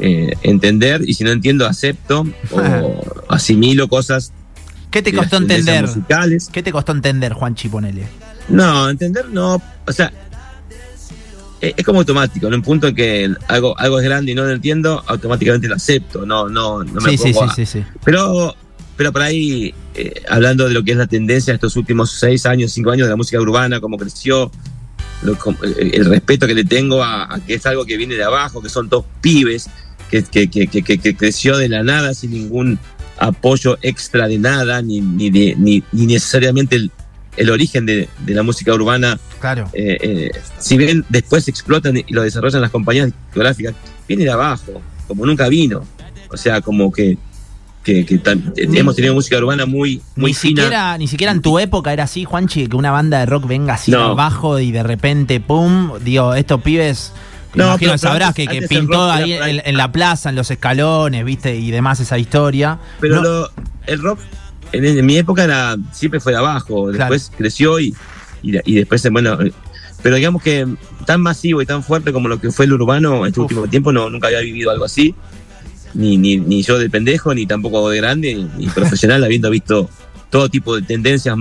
eh, 0.01 0.35
entender 0.43 1.03
y 1.07 1.15
si 1.15 1.25
no 1.25 1.31
entiendo 1.31 1.67
acepto 1.67 2.27
o 2.51 3.25
asimilo 3.29 3.89
cosas. 3.89 4.33
¿Qué 4.91 5.03
te 5.03 5.13
costó 5.13 5.37
entender? 5.37 5.87
Musicales. 5.87 6.49
¿Qué 6.53 6.63
te 6.63 6.73
costó 6.73 6.93
entender, 6.93 7.33
Juan 7.33 7.55
Chiponele? 7.55 8.07
No, 8.49 8.91
entender 8.91 9.29
no, 9.29 9.63
o 9.87 9.93
sea, 9.93 10.13
e, 11.63 11.75
es, 11.77 11.85
como 11.85 12.01
automático, 12.01 12.49
en 12.49 12.55
un 12.55 12.63
punto 12.63 12.89
en 12.89 12.95
que 12.95 13.35
algo, 13.49 13.79
algo 13.79 14.01
es 14.01 14.05
grande 14.05 14.33
y 14.33 14.35
no 14.35 14.43
lo 14.43 14.51
entiendo, 14.51 15.03
automáticamente 15.07 15.69
lo 15.69 15.77
acepto, 15.77 16.27
no, 16.27 16.49
no, 16.49 16.83
no 16.83 17.01
me 17.01 17.17
sí, 17.17 17.33
sí, 17.55 17.67
sí, 17.67 17.85
Pero, 18.05 18.55
pero 18.97 19.13
por 19.13 19.23
ahí, 19.23 19.73
eh, 19.95 20.23
hablando 20.29 20.67
de 20.67 20.75
lo 20.75 20.83
que 20.83 20.91
es 20.91 20.97
la 20.97 21.07
tendencia 21.07 21.53
de 21.53 21.55
estos 21.55 21.77
últimos 21.77 22.11
seis 22.11 22.47
años, 22.47 22.73
cinco 22.73 22.91
años 22.91 23.07
de 23.07 23.11
la 23.11 23.17
música 23.17 23.41
urbana, 23.41 23.81
cómo 23.81 23.97
creció, 23.97 24.51
el, 25.23 26.05
respeto 26.07 26.47
que 26.47 26.55
le 26.55 26.65
tengo 26.65 27.03
a, 27.03 27.35
a, 27.35 27.41
que 27.41 27.55
es 27.55 27.67
algo 27.67 27.85
que 27.85 27.97
viene 27.97 28.15
de 28.15 28.25
abajo, 28.25 28.61
que 28.63 28.69
son 28.69 28.89
dos 28.89 29.05
pibes, 29.21 29.69
que, 30.11 30.23
que, 30.23 30.49
que, 30.69 30.83
que, 30.83 31.17
creció 31.17 31.57
de 31.57 31.69
la 31.69 31.83
nada 31.83 32.13
sin 32.13 32.33
ningún 32.33 32.79
apoyo 33.19 33.79
extra 33.83 34.29
de 34.29 34.39
nada, 34.39 34.83
ni, 34.83 35.01
ni, 35.01 35.31
de, 35.31 35.55
ni, 35.57 35.83
necesariamente 35.93 36.77
el, 36.77 36.91
el 37.37 37.51
origen 37.51 37.87
de, 37.87 38.09
de, 38.27 38.35
la 38.35 38.43
música 38.43 38.75
urbana. 38.75 39.19
Claro. 39.41 39.71
Eh, 39.73 39.97
eh, 40.01 40.31
si 40.59 40.77
bien 40.77 41.05
después 41.09 41.49
explotan 41.49 41.97
y 41.97 42.05
lo 42.13 42.23
desarrollan 42.23 42.61
las 42.61 42.71
compañías 42.71 43.07
discográficas, 43.07 43.75
viene 44.07 44.25
de 44.25 44.31
abajo, 44.31 44.83
como 45.07 45.25
nunca 45.25 45.49
vino. 45.49 45.87
O 46.31 46.37
sea, 46.37 46.61
como 46.61 46.93
que, 46.93 47.17
que, 47.83 48.07
que 48.07 48.21
hemos 48.57 48.95
tenido 48.95 49.15
música 49.15 49.39
urbana 49.39 49.67
muy, 49.67 50.01
muy 50.17 50.31
ni 50.31 50.35
Siquiera, 50.35 50.99
ni 50.99 51.09
siquiera 51.09 51.33
en 51.33 51.43
tu 51.43 51.59
época 51.59 51.93
era 51.93 52.05
así, 52.05 52.25
Juanchi, 52.25 52.67
que 52.67 52.77
una 52.77 52.91
banda 52.91 53.19
de 53.19 53.27
rock 53.27 53.47
venga 53.47 53.75
así 53.75 53.93
abajo 53.95 54.59
y 54.59 54.71
de 54.73 54.83
repente, 54.83 55.41
pum, 55.41 55.93
digo, 56.01 56.35
estos 56.35 56.63
pibes 56.63 57.13
no, 57.55 57.65
imagino 57.65 57.99
sabrás 57.99 58.35
que, 58.35 58.47
pintó 58.69 59.11
ahí 59.11 59.33
en, 59.33 59.77
la 59.77 59.93
plaza, 59.93 60.31
en 60.31 60.37
los 60.37 60.51
escalones, 60.51 61.25
viste, 61.25 61.57
y 61.57 61.71
demás 61.71 62.01
esa 62.01 62.19
historia. 62.19 62.79
Pero 63.01 63.51
el 63.87 64.01
rock 64.01 64.21
en, 64.73 65.05
mi 65.05 65.17
época 65.17 65.45
era 65.45 65.77
siempre 65.93 66.21
fue 66.21 66.33
de 66.33 66.39
abajo, 66.39 66.91
después 66.91 67.31
creció 67.37 67.79
y, 67.79 67.95
y, 68.43 68.75
después, 68.75 69.07
bueno, 69.11 69.41
eh, 69.41 69.53
pero 70.03 70.17
digamos 70.17 70.43
que 70.43 70.67
tan 71.07 71.21
masivo 71.21 71.63
y 71.63 71.67
tan 71.67 71.83
fuerte 71.83 72.13
como 72.13 72.29
lo 72.29 72.41
que 72.41 72.51
fue 72.51 72.65
el 72.65 72.73
urbano 72.73 73.27
este 73.27 73.41
último 73.41 73.67
tiempo, 73.69 73.93
no, 73.93 74.11
nunca 74.11 74.29
había 74.29 74.41
vivido 74.41 74.71
algo 74.71 74.85
así. 74.85 75.15
Ni, 75.95 76.17
ni, 76.17 76.37
ni 76.37 76.63
yo 76.63 76.79
de 76.79 76.89
pendejo, 76.89 77.35
ni 77.35 77.47
tampoco 77.47 77.89
de 77.91 77.99
grande, 77.99 78.47
ni 78.57 78.67
profesional, 78.69 79.23
habiendo 79.25 79.51
visto 79.51 79.89
todo 80.31 80.49
tipo 80.49 80.75
de 80.75 80.83
tendencias, 80.83 81.37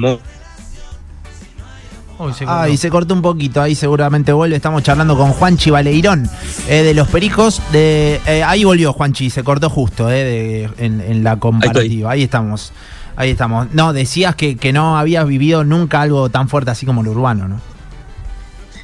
Uy, 2.21 2.77
se 2.77 2.89
cortó 2.91 3.15
un 3.15 3.23
poquito, 3.23 3.61
ahí 3.61 3.73
seguramente 3.73 4.31
vuelve. 4.31 4.55
Estamos 4.55 4.83
charlando 4.83 5.17
con 5.17 5.31
Juanchi 5.31 5.71
Baleirón 5.71 6.29
eh, 6.67 6.83
de 6.83 6.93
los 6.93 7.07
Pericos. 7.07 7.59
De, 7.71 8.21
eh, 8.27 8.43
ahí 8.43 8.63
volvió 8.63 8.93
Juanchi, 8.93 9.31
se 9.31 9.43
cortó 9.43 9.71
justo 9.71 10.07
eh, 10.11 10.69
en, 10.77 11.23
la 11.23 11.37
comparativa. 11.37 12.11
Ahí, 12.11 12.21
estamos. 12.21 12.73
Ahí 13.15 13.31
estamos. 13.31 13.73
No, 13.73 13.91
decías 13.91 14.35
que, 14.35 14.71
no 14.71 14.99
habías 14.99 15.25
vivido 15.27 15.63
nunca 15.63 16.01
algo 16.01 16.29
tan 16.29 16.47
fuerte 16.47 16.69
así 16.69 16.85
como 16.85 17.01
el 17.01 17.07
urbano, 17.07 17.47
¿no? 17.47 17.59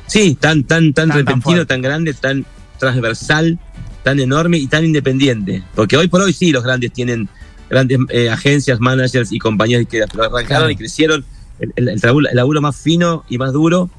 Sí, 0.08 0.36
tan, 0.40 0.64
tan, 0.64 0.94
tan, 0.94 1.12
repentino, 1.12 1.68
tan, 1.68 1.82
grande, 1.82 2.16
tan 2.16 2.44
transversal, 2.80 3.60
tan 4.08 4.22
enorme 4.22 4.58
y 4.58 4.68
tan 4.68 4.86
independiente. 4.86 5.64
Porque 5.76 5.98
hoy 5.98 6.08
por 6.08 6.22
hoy 6.22 6.32
sí 6.32 6.54
los 6.54 6.64
grandes 6.64 6.94
tienen 6.94 7.28
grandes 7.70 8.00
agencias, 8.32 8.80
managers 8.80 9.34
y 9.34 9.38
compañías 9.38 9.86
que 9.86 10.02
arrancaron 10.02 10.72
y 10.72 10.78
crecieron 10.78 11.26
el, 11.60 11.90
el, 11.90 12.00
laburo 12.32 12.62
más 12.62 12.78
fino 12.78 13.26
y 13.28 13.38
más 13.38 13.52
duro 13.52 13.90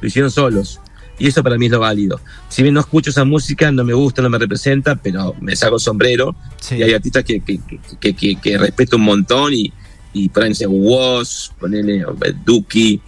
lo 0.00 0.06
hicieron 0.06 0.30
solos. 0.30 0.80
Y 1.18 1.26
eso 1.26 1.42
para 1.42 1.58
mí 1.58 1.66
es 1.66 1.72
lo 1.72 1.80
válido. 1.80 2.20
Si 2.48 2.62
bien 2.62 2.74
no 2.74 2.80
escucho 2.80 3.10
esa 3.10 3.24
música, 3.24 3.72
no 3.72 3.82
me 3.82 3.92
gusta, 3.92 4.22
no 4.22 4.30
me 4.30 4.38
representa, 4.38 4.94
pero 4.94 5.34
me 5.40 5.56
saco 5.56 5.74
el 5.74 5.80
sombrero. 5.80 6.36
Y 6.70 6.84
hay 6.84 6.94
artistas 6.94 7.24
que, 7.24 7.40
que, 7.40 8.58
respeto 8.58 8.98
un 8.98 9.02
montón 9.02 9.52
y, 9.52 9.72
y 10.12 10.28
por 10.28 10.44
Woz, 10.68 11.50
ponele 11.58 12.04
Duki, 12.44 13.00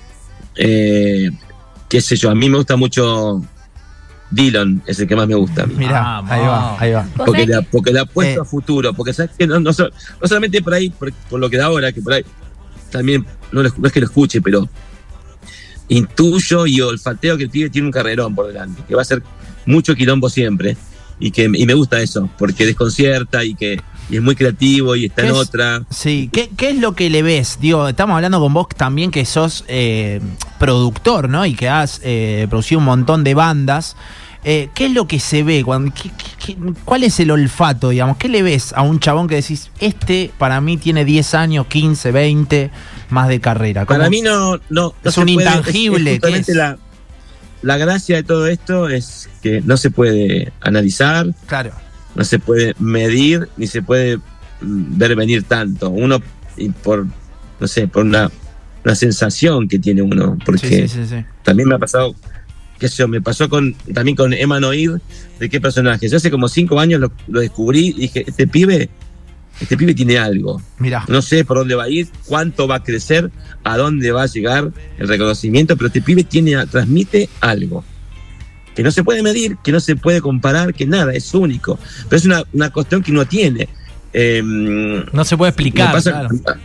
eh, 0.56 1.30
qué 1.88 2.00
sé 2.00 2.16
yo, 2.16 2.30
a 2.30 2.34
mí 2.34 2.50
me 2.50 2.56
gusta 2.56 2.74
mucho 2.74 3.40
Dylan 4.32 4.82
es 4.86 4.98
el 4.98 5.06
que 5.06 5.14
más 5.14 5.28
me 5.28 5.34
gusta 5.34 5.62
a 5.62 5.66
mí. 5.66 5.74
Mirá, 5.76 6.02
Ah, 6.18 6.24
ahí 6.28 6.40
va, 6.46 6.80
ahí 6.80 6.92
va. 6.92 7.02
¿Vos 7.16 7.26
Porque 7.26 7.46
le, 7.46 7.62
porque 7.62 7.92
le 7.92 8.00
apuesto 8.00 8.40
Eh. 8.40 8.42
a 8.42 8.44
futuro, 8.44 8.92
porque 8.94 9.12
sabes 9.12 9.32
que 9.38 9.46
no, 9.46 9.60
no, 9.60 9.72
so- 9.72 9.88
no 10.20 10.26
solamente 10.28 10.62
por 10.62 10.74
ahí, 10.74 10.90
por, 10.90 11.12
por 11.30 11.38
lo 11.40 11.48
que 11.50 11.56
da 11.58 11.66
ahora, 11.66 11.92
que 11.92 12.00
por 12.02 12.14
ahí 12.14 12.24
también, 12.90 13.24
no, 13.52 13.62
lo- 13.62 13.70
no 13.76 13.86
es 13.86 13.92
que 13.92 14.00
lo 14.00 14.06
escuche, 14.06 14.40
pero 14.40 14.68
intuyo 15.88 16.66
y 16.66 16.80
olfateo 16.80 17.36
que 17.36 17.44
el 17.44 17.50
pibe 17.50 17.70
tiene 17.70 17.86
un 17.88 17.92
carrerón 17.92 18.34
por 18.34 18.46
delante, 18.46 18.82
que 18.88 18.94
va 18.94 19.02
a 19.02 19.04
ser 19.04 19.22
mucho 19.66 19.94
quilombo 19.94 20.28
siempre, 20.30 20.76
y 21.20 21.30
que 21.30 21.44
y 21.44 21.66
me 21.66 21.74
gusta 21.74 22.00
eso, 22.00 22.28
porque 22.38 22.66
desconcierta 22.66 23.44
y 23.44 23.54
que 23.54 23.80
y 24.10 24.16
es 24.16 24.22
muy 24.22 24.34
creativo 24.34 24.96
y 24.96 25.06
está 25.06 25.22
¿Qué 25.22 25.28
en 25.28 25.34
es? 25.34 25.40
otra. 25.40 25.82
Sí, 25.90 26.28
¿Qué, 26.32 26.50
¿qué 26.56 26.70
es 26.70 26.78
lo 26.78 26.94
que 26.94 27.08
le 27.08 27.22
ves? 27.22 27.58
Digo, 27.60 27.88
estamos 27.88 28.16
hablando 28.16 28.40
con 28.40 28.52
vos 28.52 28.66
también 28.76 29.10
que 29.10 29.24
sos 29.24 29.64
eh, 29.68 30.20
productor, 30.58 31.28
¿no? 31.28 31.46
Y 31.46 31.54
que 31.54 31.68
has 31.68 32.00
eh, 32.02 32.46
producido 32.50 32.80
un 32.80 32.84
montón 32.86 33.22
de 33.24 33.34
bandas. 33.34 33.96
Eh, 34.44 34.70
¿Qué 34.74 34.86
es 34.86 34.92
lo 34.92 35.06
que 35.06 35.20
se 35.20 35.44
ve? 35.44 35.62
Cuando, 35.62 35.92
qué- 35.94 36.10
qué- 36.10 36.54
qué- 36.56 36.72
¿Cuál 36.84 37.04
es 37.04 37.20
el 37.20 37.30
olfato, 37.30 37.90
digamos? 37.90 38.16
¿Qué 38.16 38.28
le 38.28 38.42
ves 38.42 38.72
a 38.72 38.82
un 38.82 38.98
chabón 38.98 39.28
que 39.28 39.36
decís, 39.36 39.70
este 39.78 40.32
para 40.36 40.60
mí 40.60 40.76
tiene 40.78 41.04
10 41.04 41.34
años, 41.34 41.66
15, 41.68 42.10
20 42.10 42.70
más 43.10 43.28
de 43.28 43.40
carrera? 43.40 43.86
¿Cómo- 43.86 43.98
Para 43.98 44.10
mí 44.10 44.20
no, 44.20 44.56
no, 44.56 44.60
no 44.68 44.94
Es 45.04 45.16
un 45.16 45.24
puede- 45.26 45.46
intangible, 45.46 46.10
¿qué 46.12 46.16
justamente 46.16 46.50
es? 46.52 46.56
la, 46.58 46.76
la 47.62 47.76
gracia 47.76 48.16
de 48.16 48.22
todo 48.24 48.48
esto 48.48 48.88
es 48.88 49.28
que 49.42 49.60
no 49.60 49.76
se 49.76 49.90
puede 49.92 50.52
analizar, 50.60 51.26
Claro, 51.46 51.70
no 52.16 52.24
se 52.24 52.40
puede 52.40 52.74
medir 52.80 53.48
ni 53.56 53.68
se 53.68 53.80
puede 53.80 54.16
mm, 54.16 54.98
ver 54.98 55.14
venir 55.14 55.44
tanto. 55.44 55.88
Uno, 55.90 56.18
y 56.56 56.68
por, 56.70 57.06
no 57.60 57.66
sé, 57.68 57.86
por 57.86 58.04
una, 58.04 58.28
una 58.84 58.94
sensación 58.96 59.68
que 59.68 59.78
tiene 59.78 60.02
uno, 60.02 60.36
porque 60.44 60.88
sí, 60.88 60.88
sí, 60.88 61.06
sí. 61.08 61.24
también 61.44 61.68
me 61.68 61.76
ha 61.76 61.78
pasado, 61.78 62.12
qué 62.82 62.88
sé 62.88 62.96
yo, 62.98 63.08
me 63.08 63.20
pasó 63.22 63.48
con, 63.48 63.74
también 63.94 64.16
con 64.16 64.32
Emma 64.34 64.58
Noir, 64.60 65.00
de 65.38 65.48
qué 65.48 65.60
personaje. 65.60 66.08
Yo 66.08 66.16
hace 66.16 66.30
como 66.30 66.48
cinco 66.48 66.78
años 66.80 67.00
lo, 67.00 67.12
lo 67.28 67.40
descubrí 67.40 67.88
y 67.88 67.92
dije, 67.92 68.24
este 68.26 68.46
pibe, 68.46 68.90
este 69.60 69.76
pibe 69.76 69.94
tiene 69.94 70.18
algo. 70.18 70.60
Mirá, 70.78 71.04
No 71.08 71.22
sé 71.22 71.44
por 71.44 71.58
dónde 71.58 71.74
va 71.76 71.84
a 71.84 71.88
ir, 71.88 72.08
cuánto 72.26 72.66
va 72.66 72.76
a 72.76 72.82
crecer, 72.82 73.30
a 73.62 73.76
dónde 73.76 74.10
va 74.10 74.24
a 74.24 74.26
llegar 74.26 74.72
el 74.98 75.08
reconocimiento, 75.08 75.76
pero 75.76 75.86
este 75.86 76.02
pibe 76.02 76.24
tiene, 76.24 76.66
transmite 76.66 77.28
algo 77.40 77.84
que 78.74 78.82
no 78.82 78.90
se 78.90 79.04
puede 79.04 79.22
medir, 79.22 79.58
que 79.62 79.70
no 79.70 79.80
se 79.80 79.96
puede 79.96 80.20
comparar, 80.22 80.72
que 80.74 80.86
nada, 80.86 81.12
es 81.12 81.34
único. 81.34 81.78
Pero 82.08 82.16
es 82.16 82.24
una, 82.24 82.42
una 82.54 82.70
cuestión 82.70 83.02
que 83.02 83.12
uno 83.12 83.26
tiene. 83.26 83.68
Eh, 84.14 84.42
No 84.42 85.24
se 85.24 85.36
puede 85.36 85.50
explicar. 85.50 85.92
pasa- 85.92 86.26
claro. 86.42 86.60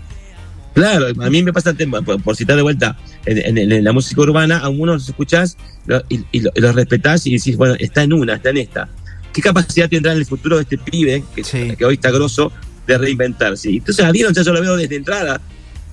Claro, 0.74 1.08
a 1.22 1.30
mí 1.30 1.42
me 1.44 1.52
pasa 1.52 1.72
el 1.72 1.76
tema, 1.78 2.02
por, 2.04 2.22
por 2.22 2.36
citar 2.36 2.56
de 2.56 2.62
vuelta, 2.62 2.96
en, 3.28 3.58
en- 3.58 3.72
en 3.72 3.84
la 3.84 3.92
música 3.94 4.22
urbana, 4.22 4.58
a 4.60 4.70
uno 4.70 4.94
los 4.94 5.08
escuchás 5.08 5.58
lo- 5.86 6.02
y, 6.10 6.22
y 6.32 6.40
lo- 6.42 6.52
y 6.56 6.62
los 6.62 6.74
respetás 6.76 7.26
y 7.28 7.34
decís, 7.38 7.58
bueno, 7.58 7.76
está 7.80 8.04
en 8.04 8.14
una, 8.14 8.36
está 8.36 8.50
en 8.50 8.58
esta. 8.58 8.90
¿Qué 9.34 9.42
capacidad 9.42 9.90
tendrá 9.90 10.14
en 10.14 10.18
el 10.20 10.26
futuro 10.26 10.56
de 10.56 10.64
este 10.64 10.78
pibe, 10.78 11.24
que, 11.36 11.44
Sí. 11.44 11.74
que 11.78 11.86
hoy 11.86 11.96
está 11.96 12.10
grosso, 12.12 12.52
de 12.88 12.98
reinventarse? 12.98 13.70
Entonces 13.70 14.04
a 14.04 14.12
Dylan 14.12 14.34
ya 14.34 14.42
yo 14.42 14.54
lo 14.54 14.62
veo 14.62 14.76
desde 14.78 14.96
entrada, 14.96 15.40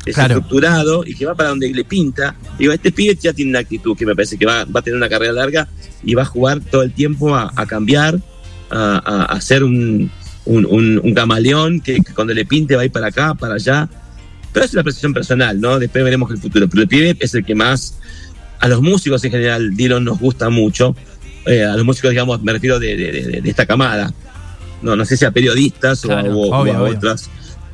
Claro. 0.05 0.35
estructurado 0.35 1.05
y 1.07 1.14
que 1.14 1.25
va 1.26 1.35
para 1.35 1.49
donde 1.50 1.69
le 1.73 1.85
pinta. 1.85 2.35
Digo, 2.59 2.73
este 2.73 2.93
pibe 2.93 3.17
ya 3.21 3.33
tiene 3.33 3.50
una 3.50 3.61
actitud 3.61 3.97
que 3.97 4.05
me 4.07 4.14
parece 4.14 4.37
que 4.38 4.45
va, 4.47 4.64
va 4.64 4.81
a 4.81 4.83
tener 4.83 4.97
una 4.97 5.09
carrera 5.09 5.33
larga 5.33 5.67
y 6.03 6.14
va 6.14 6.23
a 6.23 6.26
jugar 6.26 6.61
todo 6.61 6.83
el 6.83 6.93
tiempo 6.93 7.35
a, 7.35 7.50
a 7.57 7.67
cambiar, 7.67 8.19
a, 8.71 9.03
a- 9.05 9.25
a 9.25 9.41
ser 9.41 9.64
un, 9.64 10.11
un, 10.45 10.67
un- 10.67 11.00
un 11.03 11.14
camaleón 11.14 11.81
que, 11.81 11.95
que 11.97 12.12
cuando 12.14 12.35
le 12.35 12.45
pinte 12.45 12.76
va 12.76 12.83
a 12.83 12.85
ir 12.85 12.93
para 12.93 13.07
acá, 13.09 13.35
para 13.35 13.55
allá. 13.55 13.88
Pero 14.54 14.64
es 14.64 14.73
una 14.73 14.82
percepción 14.84 15.12
personal, 15.12 15.61
¿no? 15.61 15.78
Después 15.78 16.02
veremos 16.02 16.30
el 16.30 16.38
futuro. 16.38 16.66
Pero 16.68 16.82
el 16.82 16.88
pibe 16.88 17.16
es 17.20 17.34
el 17.34 17.44
que 17.44 17.54
más, 17.54 17.99
a 18.61 18.68
los 18.68 18.80
músicos 18.80 19.23
en 19.25 19.32
general, 19.32 19.76
Dylan 19.76 20.02
nos 20.04 20.18
gusta 20.18 20.49
mucho. 20.49 20.96
Eh, 21.46 21.62
a 21.62 21.76
los 21.76 21.84
músicos, 21.84 22.11
digamos, 22.11 22.42
me 22.42 22.52
refiero 22.52 22.78
de, 22.78 22.96
de- 22.96 23.12
de- 23.12 23.40
de 23.42 23.50
esta 23.50 23.66
camada. 23.66 24.14
No, 24.80 24.96
no 24.96 25.04
sé 25.04 25.16
si 25.18 25.25
a 25.26 25.30
periodistas 25.30 26.02
o 26.06 26.12
a- 26.16 26.23
o, 26.23 26.54
a 26.54 26.82
otras. 26.82 27.28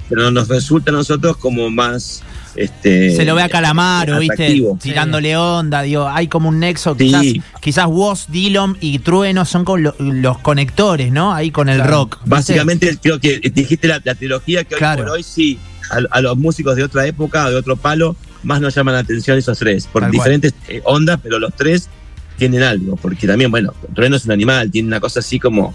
Pero 0.08 0.30
nos 0.32 0.48
resulta 0.48 0.90
a 0.90 0.94
nosotros 0.94 1.36
como 1.36 1.70
más. 1.70 2.22
Este, 2.56 3.14
se 3.14 3.24
lo 3.24 3.36
ve 3.36 3.42
a 3.42 3.48
Calamaro, 3.48 4.18
¿viste? 4.18 4.34
atractivo. 4.34 4.76
Tirándole 4.82 5.36
onda, 5.36 5.82
digo, 5.82 6.08
hay 6.08 6.26
como 6.26 6.48
un 6.48 6.58
nexo, 6.58 6.96
Sí. 6.98 7.04
quizás, 7.06 7.24
quizás 7.60 7.86
Woz, 7.86 8.26
Dillon 8.28 8.76
y 8.80 8.98
Trueno 8.98 9.44
son 9.44 9.64
con 9.64 9.84
lo- 9.84 9.94
los 10.00 10.38
conectores, 10.38 11.12
¿no? 11.12 11.32
Ahí 11.32 11.52
con 11.52 11.68
el 11.68 11.76
Claro. 11.76 11.90
rock. 11.92 12.16
¿viste? 12.16 12.28
Básicamente, 12.30 12.98
creo 13.00 13.20
que 13.20 13.38
dijiste 13.54 13.86
la, 13.86 14.00
la 14.02 14.16
trilogía 14.16 14.64
que 14.64 14.74
hoy 14.74 14.78
Claro. 14.80 15.04
por 15.04 15.12
hoy 15.12 15.22
sí, 15.22 15.60
a, 15.90 15.98
a 16.10 16.20
los 16.20 16.36
músicos 16.36 16.76
de 16.76 16.84
otra 16.84 17.06
época, 17.06 17.48
de 17.50 17.56
otro 17.56 17.76
palo, 17.76 18.16
más 18.42 18.60
nos 18.60 18.74
llaman 18.74 18.94
la 18.94 19.00
atención 19.00 19.38
esos 19.38 19.58
tres, 19.58 19.86
por 19.86 20.02
Tal 20.02 20.10
diferentes 20.10 20.54
eh, 20.68 20.80
ondas, 20.84 21.20
pero 21.22 21.38
los 21.38 21.54
tres 21.54 21.88
tienen 22.36 22.62
algo, 22.62 22.96
porque 22.96 23.26
también, 23.26 23.50
bueno, 23.50 23.74
Trueno 23.94 24.16
es 24.16 24.24
un 24.24 24.32
animal, 24.32 24.70
tiene 24.70 24.88
una 24.88 25.00
cosa 25.00 25.20
así 25.20 25.38
como, 25.38 25.74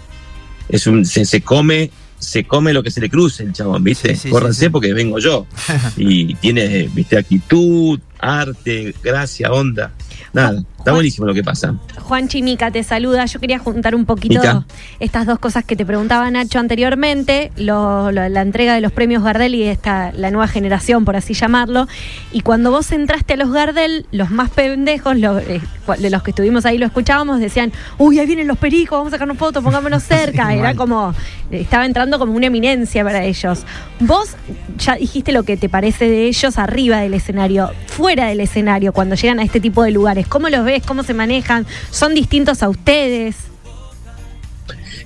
es 0.68 0.86
un, 0.86 1.04
se, 1.04 1.24
se 1.24 1.40
come, 1.40 1.90
se 2.18 2.44
come 2.44 2.72
lo 2.72 2.82
que 2.82 2.90
se 2.90 3.00
le 3.00 3.08
cruce 3.08 3.44
el 3.44 3.52
chabón, 3.52 3.84
¿viste? 3.84 4.14
Sí, 4.16 4.22
sí, 4.22 4.30
Córranse 4.30 4.64
sí. 4.64 4.68
porque 4.68 4.92
vengo 4.92 5.18
yo. 5.18 5.46
y 5.96 6.34
tiene, 6.34 6.90
¿viste? 6.92 7.18
Actitud, 7.18 8.00
arte, 8.18 8.94
gracia, 9.02 9.52
onda. 9.52 9.92
Nada, 10.32 10.58
está 10.60 10.66
Juan- 10.84 10.94
buenísimo 10.96 11.26
lo 11.26 11.34
que 11.34 11.42
pasa. 11.42 11.74
Juanchi 12.02 12.42
Mica 12.42 12.70
te 12.70 12.82
saluda. 12.82 13.24
Yo 13.26 13.40
quería 13.40 13.58
juntar 13.58 13.94
un 13.94 14.04
poquito 14.04 14.40
Mica. 14.40 14.64
estas 15.00 15.26
dos 15.26 15.38
cosas 15.38 15.64
que 15.64 15.76
te 15.76 15.84
preguntaba 15.86 16.30
Nacho 16.30 16.58
anteriormente, 16.58 17.52
lo- 17.56 18.12
lo- 18.12 18.28
la 18.28 18.40
entrega 18.42 18.74
de 18.74 18.80
los 18.80 18.92
premios 18.92 19.22
Gardel 19.22 19.54
y 19.54 19.64
esta, 19.64 20.12
la 20.12 20.30
nueva 20.30 20.48
generación, 20.48 21.04
por 21.04 21.16
así 21.16 21.34
llamarlo. 21.34 21.88
Y 22.32 22.42
cuando 22.42 22.70
vos 22.70 22.92
entraste 22.92 23.34
a 23.34 23.36
los 23.36 23.50
Gardel, 23.50 24.06
los 24.12 24.30
más 24.30 24.50
pendejos, 24.50 25.16
los, 25.18 25.42
eh, 25.42 25.60
de 25.98 26.10
los 26.10 26.22
que 26.22 26.30
estuvimos 26.32 26.66
ahí 26.66 26.78
lo 26.78 26.86
escuchábamos, 26.86 27.40
decían, 27.40 27.72
uy, 27.98 28.18
ahí 28.18 28.26
vienen 28.26 28.46
los 28.46 28.58
pericos, 28.58 28.98
vamos 28.98 29.12
a 29.12 29.16
sacarnos 29.16 29.38
fotos, 29.38 29.62
pongámonos 29.62 30.02
cerca. 30.02 30.54
Era 30.54 30.74
como, 30.74 31.14
estaba 31.50 31.86
entrando 31.86 32.18
como 32.18 32.32
una 32.34 32.46
eminencia 32.46 33.02
para 33.04 33.24
ellos. 33.24 33.64
Vos 34.00 34.36
ya 34.78 34.94
dijiste 34.96 35.32
lo 35.32 35.42
que 35.44 35.56
te 35.56 35.68
parece 35.68 36.08
de 36.08 36.26
ellos 36.26 36.58
arriba 36.58 36.98
del 36.98 37.14
escenario, 37.14 37.70
fuera 37.86 38.26
del 38.26 38.40
escenario, 38.40 38.92
cuando 38.92 39.14
llegan 39.14 39.38
a 39.40 39.42
este 39.42 39.60
tipo 39.60 39.82
de 39.82 39.90
lugares. 39.90 40.05
¿Cómo 40.28 40.48
los 40.48 40.64
ves? 40.64 40.82
¿Cómo 40.86 41.02
se 41.02 41.14
manejan? 41.14 41.66
¿Son 41.90 42.14
distintos 42.14 42.62
a 42.62 42.68
ustedes? 42.68 43.36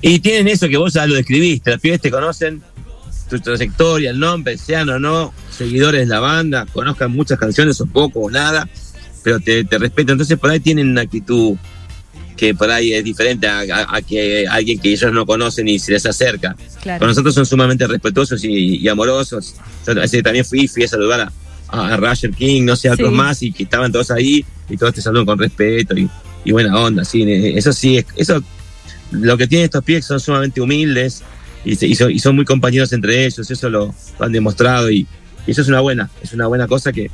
Y 0.03 0.19
tienen 0.21 0.49
eso 0.49 0.69
que 0.69 0.77
vos 0.77 0.93
ya 0.95 1.07
lo 1.07 1.15
describiste, 1.15 1.71
los 1.71 1.81
pibes 1.81 2.01
te 2.01 2.11
conocen, 2.11 2.63
tu 3.29 3.39
trayectoria, 3.39 4.11
el 4.11 4.19
nombre, 4.19 4.57
sean 4.57 4.89
o 4.89 4.99
no 4.99 5.33
seguidores 5.57 6.01
de 6.03 6.07
la 6.07 6.21
banda, 6.21 6.67
conozcan 6.73 7.13
muchas 7.13 7.39
canciones 7.39 7.81
o 7.81 7.87
poco 7.87 8.21
o 8.21 8.31
nada, 8.31 8.67
pero 9.23 9.39
te, 9.41 9.65
te 9.65 9.79
respetan. 9.79 10.13
Entonces 10.15 10.39
por 10.39 10.51
ahí 10.51 10.61
tienen 10.61 10.89
una 10.91 11.03
actitud 11.03 11.57
que 12.37 12.55
por 12.55 12.71
ahí 12.71 12.95
es 12.95 13.05
diferente 13.05 13.47
a, 13.47 13.59
a- 13.61 13.97
a 13.97 14.01
que 14.03 14.47
alguien 14.49 14.79
que 14.79 14.91
ellos 14.93 15.13
no 15.13 15.27
conocen 15.27 15.69
y 15.69 15.79
se 15.79 15.93
les 15.93 16.07
acerca. 16.07 16.57
Claro. 16.81 16.99
Con 17.01 17.09
nosotros 17.09 17.35
son 17.35 17.45
sumamente 17.45 17.87
respetuosos 17.87 18.43
y, 18.45 18.77
y 18.79 18.89
amorosos. 18.89 19.55
Yo 19.87 20.23
también 20.23 20.47
fui, 20.47 20.67
fui 20.67 20.85
a 20.85 20.89
saludar 20.89 21.21
a, 21.21 21.33
a 21.73 21.97
Roger 21.97 22.31
King, 22.33 22.65
no 22.65 22.77
sé, 22.77 22.89
a 22.89 22.93
otros 22.95 23.11
Sí. 23.11 23.15
más, 23.15 23.43
y 23.43 23.53
que 23.53 23.63
estaban 23.65 23.91
todos 23.93 24.11
ahí 24.11 24.45
y 24.69 24.77
todos 24.77 24.95
te 24.95 25.01
saludan 25.03 25.27
con 25.27 25.39
respeto 25.39 25.97
y, 25.97 26.09
y 26.45 26.53
buena 26.53 26.77
onda. 26.79 27.05
Sí, 27.05 27.25
eso 27.27 27.73
sí, 27.73 27.99
es, 27.99 28.07
eso 28.17 28.43
lo 29.13 29.37
que 29.37 29.47
tienen 29.47 29.65
estos 29.67 29.83
pies 29.85 30.05
son 30.05 30.21
sumamente 30.21 30.61
humildes 30.61 31.23
y, 31.65 31.75
se- 31.77 31.87
y 31.87 31.95
son, 31.95 32.11
y 32.11 32.19
son 32.19 32.37
muy 32.37 32.45
compañeros 32.45 32.93
entre 32.93 33.25
ellos, 33.27 33.51
eso 33.51 33.69
lo, 33.71 33.95
lo 34.19 34.25
han 34.25 34.33
demostrado 34.33 34.91
y, 34.91 35.07
y 35.47 35.51
eso 35.51 35.63
es 35.63 35.69
una 35.69 35.81
buena, 35.81 36.11
es 36.23 36.33
una 36.33 36.47
buena 36.47 36.67
cosa 36.69 36.93
que, 36.93 37.11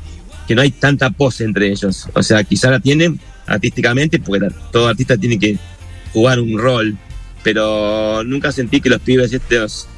que 0.47 0.55
no 0.55 0.63
hay 0.63 0.71
tanta 0.71 1.11
pose 1.11 1.45
entre 1.45 1.71
ellos. 1.71 2.07
O 2.15 2.23
sea, 2.23 2.45
quizá 2.45 2.71
la 2.71 2.81
tienen 2.81 3.19
artísticamente, 3.47 4.19
porque 4.21 4.47
la- 4.47 4.53
todo 4.73 4.89
artista 4.89 5.17
tiene 5.17 5.39
que 5.39 5.59
jugar 6.13 6.41
un 6.41 6.59
rol, 6.59 6.97
pero 7.43 8.23
nunca 8.25 8.53
sentí 8.53 8.81
que 8.81 8.89
los 8.91 9.01
pibes 9.01 9.33
estos 9.33 9.89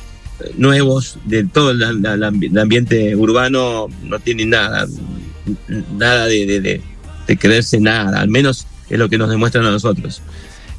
nuevos 0.56 1.18
de 1.24 1.44
todo 1.44 1.70
el, 1.70 2.58
ambiente 2.58 3.14
urbano 3.16 3.88
no 4.04 4.18
tienen 4.20 4.50
nada, 4.50 4.86
nada 5.96 6.26
de, 6.26 6.80
de, 7.26 7.36
creerse 7.38 7.80
nada, 7.80 8.20
al 8.20 8.28
menos 8.28 8.66
es 8.88 8.98
lo 8.98 9.08
que 9.08 9.18
nos 9.18 9.28
demuestran 9.30 9.66
a 9.66 9.70
nosotros. 9.70 10.22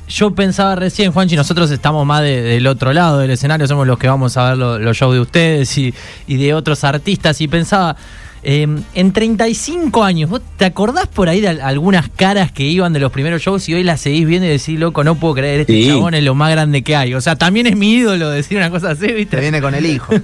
Yo 0.08 0.34
pensaba 0.34 0.76
recién, 0.76 1.12
Juanchi, 1.12 1.36
nosotros 1.36 1.70
estamos 1.70 2.04
más 2.06 2.24
de- 2.24 2.42
del 2.42 2.66
otro 2.66 2.92
lado 2.94 3.20
del 3.20 3.30
escenario, 3.30 3.68
somos 3.68 3.86
los 3.86 4.00
que 4.00 4.08
vamos 4.08 4.36
a 4.38 4.50
ver 4.50 4.58
lo- 4.58 4.80
los 4.80 4.98
shows 4.98 5.14
de 5.14 5.20
ustedes 5.20 5.78
y 5.78 5.94
de 6.28 6.54
otros 6.56 6.84
artistas, 6.84 7.40
y 7.42 7.48
pensaba, 7.48 7.96
eh, 8.44 8.68
en 8.94 9.12
35 9.14 10.04
años, 10.04 10.30
¿vos 10.30 10.42
te 10.58 10.66
acordás 10.66 11.08
por 11.08 11.28
ahí 11.30 11.42
de 11.42 11.50
al- 11.50 11.62
algunas 11.62 12.10
caras 12.10 12.52
que 12.52 12.64
iban 12.64 12.94
de 12.94 13.00
los 13.00 13.12
primeros 13.12 13.42
shows 13.42 13.68
y 13.70 13.74
hoy 13.74 13.84
las 13.84 14.02
seguís 14.02 14.26
viendo 14.26 14.46
y 14.48 14.52
decís, 14.52 14.80
loco, 14.80 15.04
no 15.04 15.16
puedo 15.16 15.36
creer, 15.36 15.62
este 15.62 15.74
Sí. 15.74 15.88
chabón 15.88 16.14
es 16.14 16.24
lo 16.24 16.36
más 16.36 16.50
grande 16.52 16.82
que 16.84 16.96
hay? 16.96 17.14
O 17.14 17.22
sea, 17.22 17.36
también 17.36 17.68
es 17.68 17.76
mi 17.76 17.94
ídolo 17.96 18.30
decir 18.30 18.58
una 18.58 18.70
cosa 18.70 18.92
así, 18.92 19.08
Te 19.08 19.14
¿viste? 19.14 19.40
viene 19.40 19.62
con 19.62 19.76
el 19.76 19.86
hijo. 19.86 20.14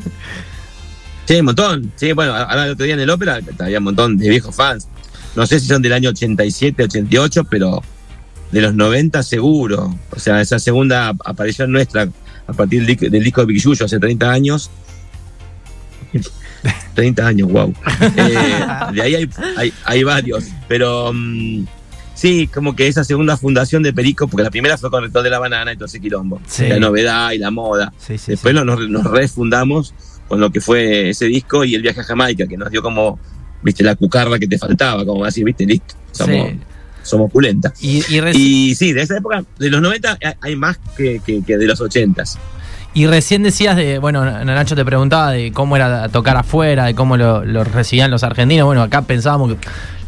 Sí, 1.28 1.38
un 1.40 1.46
montón. 1.46 1.92
Sí, 1.96 2.12
bueno, 2.12 2.36
ahora 2.36 2.66
el 2.66 2.72
otro 2.74 2.86
día 2.86 2.94
en 2.94 3.00
el 3.00 3.10
ópera 3.10 3.40
había 3.60 3.80
un 3.80 3.86
montón 3.86 4.16
de 4.16 4.30
viejos 4.30 4.56
fans. 4.56 4.88
No 5.36 5.48
sé 5.48 5.60
si 5.60 5.66
son 5.66 5.82
del 5.82 5.94
año 5.94 6.12
87, 6.12 6.84
88, 6.84 7.46
pero 7.50 7.82
de 8.52 8.62
los 8.62 8.76
90 8.76 9.24
seguro. 9.24 9.98
O 10.12 10.20
sea, 10.20 10.40
esa 10.40 10.60
segunda 10.60 11.12
aparición 11.26 11.72
nuestra 11.72 12.08
a 12.46 12.54
partir 12.54 12.82
del, 12.86 12.88
disco- 12.96 13.10
del 13.10 13.24
disco 13.24 13.42
de 13.42 13.48
Big 13.48 13.60
Yuyo 13.60 13.86
hace 13.86 13.98
30 14.00 14.30
años. 14.32 14.70
30 16.94 17.28
años, 17.28 17.52
wow. 17.52 17.74
de 18.94 19.02
ahí 19.02 19.16
hay, 19.16 19.30
hay, 19.58 19.74
hay 19.86 20.04
varios. 20.04 20.46
Pero 20.68 21.12
mm, 21.14 21.66
Sí, 22.16 22.48
como 22.48 22.78
que 22.78 22.88
esa 22.88 23.04
segunda 23.04 23.36
fundación 23.36 23.84
de 23.84 23.92
Perico, 23.92 24.28
porque 24.30 24.44
la 24.44 24.50
primera 24.50 24.78
fue 24.78 24.90
con 24.90 25.04
rector 25.04 25.22
de 25.22 25.30
la 25.30 25.38
banana 25.38 25.74
y 25.74 25.76
todo 25.76 25.86
ese 25.86 26.00
quilombo. 26.00 26.40
Sí. 26.48 26.66
La 26.66 26.80
novedad 26.80 27.32
y 27.32 27.38
la 27.40 27.52
moda. 27.52 27.92
Sí, 27.98 28.18
sí, 28.18 28.32
Después. 28.32 28.56
Nos, 28.56 28.90
nos 28.90 29.04
refundamos 29.12 29.94
con 30.30 30.40
lo 30.40 30.50
que 30.50 30.62
fue 30.62 31.10
ese 31.10 31.26
disco 31.26 31.66
y 31.66 31.76
el 31.76 31.82
viaje 31.82 32.00
a 32.00 32.04
Jamaica, 32.06 32.48
que 32.48 32.56
nos 32.56 32.72
dio 32.72 32.82
como, 32.82 33.20
viste, 33.62 33.84
la 33.84 33.96
cucarra 33.96 34.40
que 34.40 34.48
te 34.48 34.58
faltaba, 34.58 35.06
como 35.06 35.26
así, 35.26 35.44
viste, 35.44 35.66
listo. 35.66 35.94
Somos, 36.14 36.48
Sí. 36.52 36.60
somos 37.04 37.30
pulentas. 37.30 37.74
Y, 37.84 37.98
y 38.08 38.70
Y 38.70 38.76
sí, 38.76 38.94
de 38.94 39.02
esa 39.02 39.18
época, 39.18 39.44
de 39.60 39.70
los 39.70 39.82
90 39.82 40.18
hay- 40.40 40.56
más 40.56 40.80
que, 40.96 41.22
que- 41.26 41.44
que 41.44 41.58
de 41.58 41.68
los 41.68 41.82
80. 41.82 42.24
Y 42.96 43.08
recién 43.08 43.44
decías 43.44 43.76
de, 43.76 44.00
bueno, 44.00 44.24
Nacho 44.46 44.74
te 44.74 44.86
preguntaba 44.86 45.32
de 45.32 45.52
cómo 45.52 45.76
era 45.76 46.08
tocar 46.08 46.38
afuera, 46.38 46.86
de 46.86 46.96
cómo 46.96 47.18
lo, 47.18 47.44
recibían 47.66 48.10
los 48.10 48.24
argentinos. 48.24 48.66
Bueno, 48.66 48.82
acá 48.82 49.02
pensábamos 49.02 49.54
que, 49.54 49.58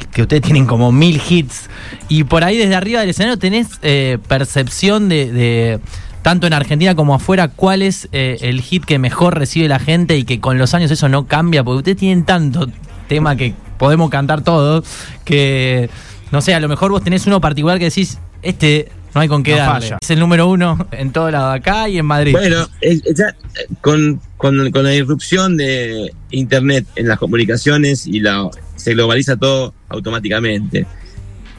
que 0.09 0.21
ustedes 0.21 0.41
tienen 0.41 0.65
como 0.65 0.93
mil 0.93 1.21
hits. 1.29 1.69
Y 2.07 2.23
por 2.23 2.45
ahí 2.45 2.57
desde 2.57 2.75
arriba 2.75 3.01
del 3.01 3.09
escenario 3.09 3.37
tenés 3.37 3.67
eh, 3.81 4.19
percepción 4.29 5.09
de, 5.09 5.33
de, 5.33 5.79
tanto 6.21 6.47
en 6.47 6.53
Argentina 6.53 6.95
como 6.95 7.13
afuera, 7.13 7.49
cuál 7.49 7.81
es 7.81 8.07
eh, 8.13 8.37
el 8.39 8.61
hit 8.61 8.85
que 8.85 8.99
mejor 8.99 9.37
recibe 9.37 9.67
la 9.67 9.79
gente 9.79 10.15
y 10.15 10.23
que 10.23 10.39
con 10.39 10.57
los 10.57 10.73
años 10.73 10.89
eso 10.89 11.09
no 11.09 11.27
cambia, 11.27 11.65
porque 11.65 11.79
ustedes 11.79 11.97
tienen 11.97 12.23
tanto 12.23 12.69
tema 13.09 13.35
que 13.35 13.53
podemos 13.77 14.09
cantar 14.09 14.43
todos, 14.43 14.85
que, 15.25 15.89
no 16.31 16.39
sé, 16.39 16.55
a 16.55 16.61
lo 16.61 16.69
mejor 16.69 16.91
vos 16.91 17.03
tenés 17.03 17.27
uno 17.27 17.41
particular 17.41 17.79
que 17.79 17.85
decís, 17.85 18.17
este... 18.43 18.93
No 19.17 19.21
hay 19.21 19.27
con 19.29 19.41
qué 19.41 19.53
No 19.53 19.57
darle. 19.57 19.81
falla. 19.87 19.97
Es 19.99 20.11
el 20.11 20.19
número 20.19 20.47
uno 20.47 20.87
en 20.91 21.11
todo 21.11 21.31
lado 21.31 21.49
acá 21.51 21.89
y 21.89 21.97
en 21.97 22.05
Madrid. 22.05 22.33
Bueno, 22.33 22.67
es- 22.81 23.01
es 23.03 23.17
ya, 23.17 23.35
con, 23.81 24.21
con- 24.37 24.69
con 24.69 24.83
la 24.83 24.93
irrupción 24.93 25.57
de 25.57 26.13
Internet 26.29 26.85
en 26.95 27.07
las 27.07 27.17
comunicaciones 27.17 28.05
y 28.05 28.19
la 28.19 28.47
se 28.75 28.93
globaliza 28.93 29.35
todo 29.35 29.73
automáticamente. 29.89 30.85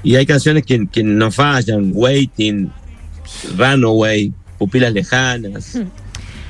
Y 0.05 0.15
hay 0.15 0.25
canciones 0.25 0.65
que, 0.65 0.87
que 0.87 1.03
no 1.03 1.33
fallan, 1.33 1.91
Waiting, 1.93 2.71
Runaway, 3.57 4.33
Pupilas 4.57 4.93
Lejanas. 4.93 5.81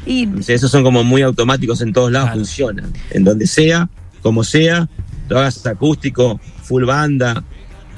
Y 0.07 0.27
O 0.27 0.43
sea, 0.43 0.55
esos 0.57 0.71
son 0.71 0.83
como 0.83 1.05
muy 1.05 1.23
automáticos 1.23 1.81
en 1.81 1.95
todos 1.95 2.12
lados, 2.12 2.29
Claro. 2.29 2.41
funcionan. 2.41 2.93
En 3.12 3.25
donde 3.25 3.47
sea, 3.47 3.88
como 4.21 4.45
sea, 4.45 4.88
lo 5.31 5.38
hagas 5.38 5.65
acústico, 5.67 6.38
full 6.62 6.85
banda 6.85 7.43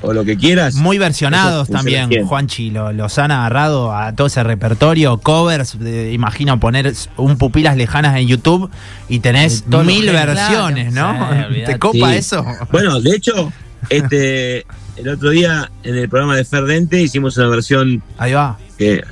o 0.02 0.12
lo 0.12 0.24
que 0.24 0.36
quieras. 0.36 0.74
Muy 0.74 0.98
versionados 0.98 1.68
también, 1.68 2.08
bien. 2.08 2.26
Juanchi. 2.26 2.70
lo- 2.70 2.92
los 2.92 3.18
han 3.18 3.30
agarrado 3.30 3.94
a 3.94 4.14
todo 4.14 4.26
ese 4.28 4.42
repertorio. 4.42 5.18
Covers, 5.18 5.78
de- 5.78 6.12
imagino 6.12 6.58
poner 6.60 6.92
un 7.16 7.36
pupilas 7.36 7.76
lejanas 7.76 8.16
en 8.16 8.26
YouTube 8.28 8.70
y 9.08 9.20
tenés 9.20 9.66
mil 9.66 10.06
versiones, 10.10 10.92
¿no? 10.92 11.28
Sí. 11.52 11.62
¿Te 11.66 11.78
copa 11.78 12.12
Sí. 12.12 12.16
eso? 12.18 12.44
Bueno, 12.72 13.00
de 13.00 13.14
hecho, 13.16 13.52
este, 13.90 14.66
el 14.96 15.08
otro 15.08 15.30
día 15.30 15.70
en 15.82 15.96
el 15.96 16.08
programa 16.08 16.36
de 16.36 16.44
Ferdente 16.44 17.00
hicimos 17.00 17.36
una 17.36 17.48
versión 17.48 18.02
Ahí 18.18 18.32
va. 18.32 18.58
que, 18.78 19.02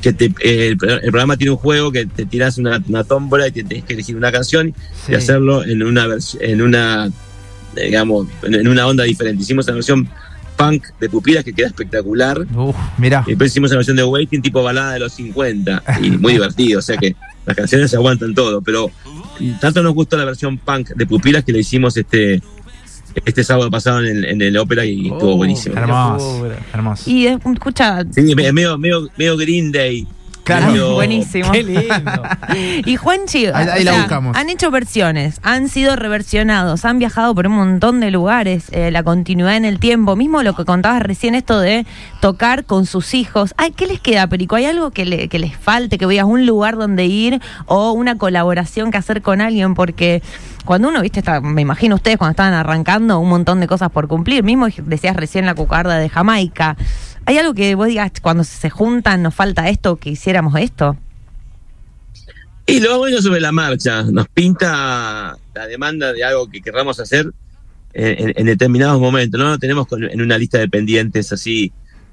que 0.00 0.12
te- 0.12 0.34
eh, 0.42 0.68
el, 0.68 0.76
pro- 0.76 0.94
el 1.00 1.10
programa 1.10 1.36
tiene 1.36 1.50
un 1.52 1.56
juego 1.58 1.92
que 1.92 2.06
te 2.06 2.24
tiras 2.26 2.56
una, 2.58 2.82
una 2.88 3.04
tómbola 3.04 3.48
y 3.48 3.52
te 3.52 3.62
tenés 3.64 3.84
que 3.84 3.92
elegir 3.94 4.16
una 4.16 4.32
canción 4.32 4.74
Sí. 5.06 5.12
y 5.12 5.14
hacerlo 5.16 5.62
en 5.64 5.82
una 5.82 6.06
en 6.40 6.62
una 6.62 7.10
digamos 7.76 8.26
en, 8.42 8.66
una 8.68 8.86
onda 8.86 9.04
diferente. 9.04 9.42
Hicimos 9.42 9.66
la 9.66 9.74
versión 9.74 10.08
punk 10.56 10.84
de 11.00 11.08
pupilas 11.08 11.44
que 11.44 11.52
queda 11.52 11.68
espectacular. 11.68 12.46
Uf, 12.54 12.76
Mirá. 12.98 13.22
Y 13.26 13.30
después 13.30 13.50
hicimos 13.52 13.70
la 13.70 13.76
versión 13.76 13.96
de 13.96 14.04
Waiting 14.04 14.42
tipo 14.42 14.62
balada 14.62 14.92
de 14.94 14.98
los 15.00 15.12
50 15.14 15.82
y 16.02 16.10
muy 16.10 16.34
divertido, 16.34 16.80
o 16.80 16.82
sea 16.82 16.96
que 16.96 17.16
las 17.46 17.56
canciones 17.56 17.90
se 17.90 17.96
aguantan 17.96 18.34
todo, 18.34 18.60
pero 18.60 18.90
tanto 19.60 19.82
nos 19.82 19.94
gustó 19.94 20.16
la 20.18 20.24
versión 20.26 20.58
punk 20.58 20.90
de 20.90 21.06
pupilas 21.06 21.44
que 21.44 21.52
la 21.52 21.58
hicimos 21.58 21.96
este 21.96 22.42
este 23.24 23.42
sábado 23.42 23.70
pasado 23.72 24.00
en 24.04 24.18
el, 24.18 24.24
en 24.24 24.40
el 24.42 24.56
ópera 24.56 24.84
y 24.84 25.08
estuvo 25.08 25.32
Oh, 25.32 25.36
buenísimo. 25.36 25.76
Hermoso. 25.76 26.46
Hermoso. 26.72 27.10
Y 27.10 27.26
eh, 27.26 27.38
escucha, 27.54 28.04
Sí, 28.12 28.34
me- 28.36 28.52
medio, 28.52 28.78
medio, 28.78 29.08
medio 29.16 29.36
Green 29.36 29.72
Day. 29.72 30.06
Claro. 30.44 30.94
buenísimo. 30.94 31.52
Qué 31.52 31.62
lindo. 31.62 32.22
Y 32.86 32.96
Juanchi, 32.96 33.46
Ahí- 33.46 33.68
ahí 33.68 33.84
la 33.84 33.92
sea, 33.92 34.00
buscamos. 34.02 34.36
han 34.36 34.50
hecho 34.50 34.70
versiones, 34.70 35.40
han 35.42 35.68
sido 35.68 35.94
reversionados, 35.96 36.84
han 36.84 36.98
viajado 36.98 37.34
por 37.34 37.46
un 37.46 37.54
montón 37.54 38.00
de 38.00 38.10
lugares, 38.10 38.66
eh, 38.72 38.90
la 38.90 39.02
continuidad 39.02 39.56
en 39.56 39.64
el 39.64 39.78
tiempo, 39.78 40.16
mismo 40.16 40.42
lo 40.42 40.54
que 40.54 40.64
contabas 40.64 41.02
recién, 41.02 41.34
esto 41.34 41.60
de 41.60 41.86
tocar 42.20 42.64
con 42.64 42.86
sus 42.86 43.14
hijos. 43.14 43.54
Ay, 43.56 43.72
¿Qué 43.72 43.86
les 43.86 44.00
queda, 44.00 44.26
Perico? 44.26 44.56
¿Hay 44.56 44.64
algo 44.64 44.90
que, 44.90 45.04
le- 45.04 45.28
que 45.28 45.38
les 45.38 45.56
falte, 45.56 45.98
que 45.98 46.06
veas 46.06 46.24
un 46.26 46.46
lugar 46.46 46.76
donde 46.76 47.06
ir 47.06 47.40
o 47.66 47.92
una 47.92 48.16
colaboración 48.18 48.90
que 48.90 48.98
hacer 48.98 49.22
con 49.22 49.40
alguien? 49.40 49.74
Porque 49.74 50.22
cuando 50.64 50.88
uno, 50.88 51.00
viste, 51.02 51.20
está, 51.20 51.40
me 51.40 51.62
imagino 51.62 51.94
ustedes 51.94 52.16
cuando 52.18 52.32
estaban 52.32 52.54
arrancando 52.54 53.18
un 53.20 53.28
montón 53.28 53.60
de 53.60 53.66
cosas 53.66 53.90
por 53.90 54.08
cumplir, 54.08 54.42
mismo 54.42 54.66
decías 54.84 55.16
recién 55.16 55.46
la 55.46 55.54
cucarda 55.54 55.98
de 55.98 56.08
Jamaica. 56.08 56.76
¿Hay 57.26 57.38
algo 57.38 57.54
que 57.54 57.74
vos 57.74 57.86
digas, 57.86 58.12
cuando 58.20 58.44
se 58.44 58.70
juntan, 58.70 59.22
nos 59.22 59.34
falta 59.34 59.68
esto, 59.68 59.96
que 59.96 60.10
hiciéramos 60.10 60.54
esto? 60.58 60.96
Y 62.66 62.80
lo 62.80 63.00
vamos 63.00 63.22
sobre 63.22 63.40
la 63.40 63.52
marcha. 63.52 64.02
Nos 64.04 64.28
pinta 64.28 65.36
la 65.54 65.66
demanda 65.66 66.12
de 66.12 66.24
algo 66.24 66.48
que 66.48 66.60
querramos 66.60 67.00
hacer 67.00 67.32
en, 67.92 68.46
determinados 68.46 69.00
momentos. 69.00 69.40
No 69.40 69.48
lo 69.48 69.58
tenemos 69.58 69.86
en 69.92 70.20
una 70.20 70.38
lista 70.38 70.58
de 70.58 70.68
pendientes 70.68 71.32
así. 71.32 71.72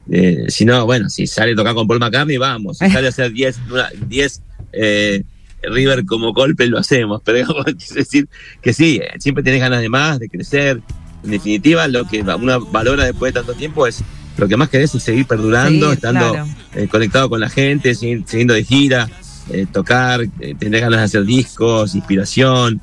Eh, 0.10 0.46
si 0.48 0.66
no, 0.66 0.86
bueno, 0.86 1.10
si 1.10 1.28
sale 1.28 1.52
a 1.52 1.56
tocar 1.56 1.76
con 1.76 1.88
Paul 1.88 2.00
McCartney, 2.00 2.38
vamos. 2.38 2.80
Si 2.80 2.90
sale 2.90 3.08
a 3.08 3.10
hacer 3.10 3.32
10 3.32 3.60
una- 3.70 3.90
10, 4.08 4.42
eh, 4.74 5.24
River 5.62 6.06
como 6.06 6.34
golpe, 6.34 6.66
lo 6.68 6.80
hacemos. 6.80 7.22
Pero 7.24 7.38
digamos, 7.38 7.66
es 7.80 7.94
decir 7.94 8.28
que 8.62 8.74
sí, 8.74 9.00
eh, 9.04 9.12
siempre 9.20 9.44
tenés 9.44 9.60
ganas 9.60 9.82
de 9.82 9.90
más, 9.90 10.20
de 10.20 10.30
crecer. 10.30 10.82
En 11.24 11.32
definitiva, 11.32 11.88
lo 11.88 12.08
que 12.08 12.22
uno 12.22 12.66
valora 12.68 13.06
después 13.06 13.34
de 13.34 13.40
tanto 13.42 13.54
tiempo 13.54 13.86
es 13.86 14.02
lo 14.38 14.48
que 14.48 14.58
más 14.58 14.70
querés 14.70 14.94
es 14.96 15.04
seguir 15.04 15.26
perdurando, 15.26 15.88
Sí, 15.90 15.94
estando 15.96 16.32
claro. 16.32 16.48
eh, 16.76 16.88
conectado 16.88 17.30
con 17.30 17.40
la 17.40 17.50
gente, 17.50 17.96
siguiendo 17.96 18.54
de 18.54 18.64
gira, 18.64 19.10
eh, 19.52 19.66
tocar, 19.72 20.22
eh, 20.40 20.56
tener 20.58 20.82
ganas 20.82 21.00
de 21.00 21.06
hacer 21.06 21.26
discos, 21.26 21.96
inspiración. 21.96 22.82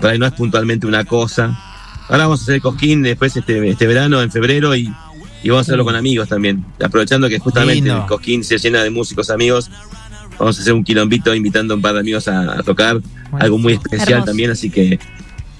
Por 0.00 0.10
ahí 0.10 0.18
no 0.18 0.26
es 0.26 0.32
puntualmente 0.32 0.86
una 0.86 1.04
cosa. 1.04 1.58
Ahora 2.08 2.24
vamos 2.24 2.40
a 2.40 2.42
hacer 2.44 2.54
el 2.56 2.62
Cosquín 2.62 3.02
después 3.02 3.36
este, 3.36 3.68
este 3.68 3.86
verano, 3.86 4.22
en 4.22 4.30
febrero, 4.32 4.74
y, 4.74 4.92
y 5.42 5.48
vamos 5.50 5.60
a 5.60 5.66
hacerlo 5.68 5.84
con 5.84 5.94
amigos 5.96 6.28
también. 6.28 6.64
Aprovechando 6.82 7.28
que 7.28 7.38
justamente 7.38 7.74
Lindo. 7.76 7.98
el 8.00 8.06
Cosquín 8.06 8.42
se 8.42 8.58
llena 8.58 8.82
de 8.82 8.90
músicos 8.90 9.30
amigos, 9.30 9.70
vamos 10.38 10.58
a 10.58 10.62
hacer 10.62 10.72
un 10.72 10.82
quilombito 10.82 11.34
invitando 11.34 11.74
a 11.74 11.76
un 11.76 11.82
par 11.82 11.94
de 11.94 12.00
amigos 12.00 12.26
a, 12.28 12.58
a 12.58 12.62
tocar. 12.62 13.00
Algo 13.32 13.58
muy 13.58 13.74
especial 13.74 14.08
Hermoso. 14.10 14.26
también, 14.26 14.50
así 14.50 14.70
que 14.70 14.98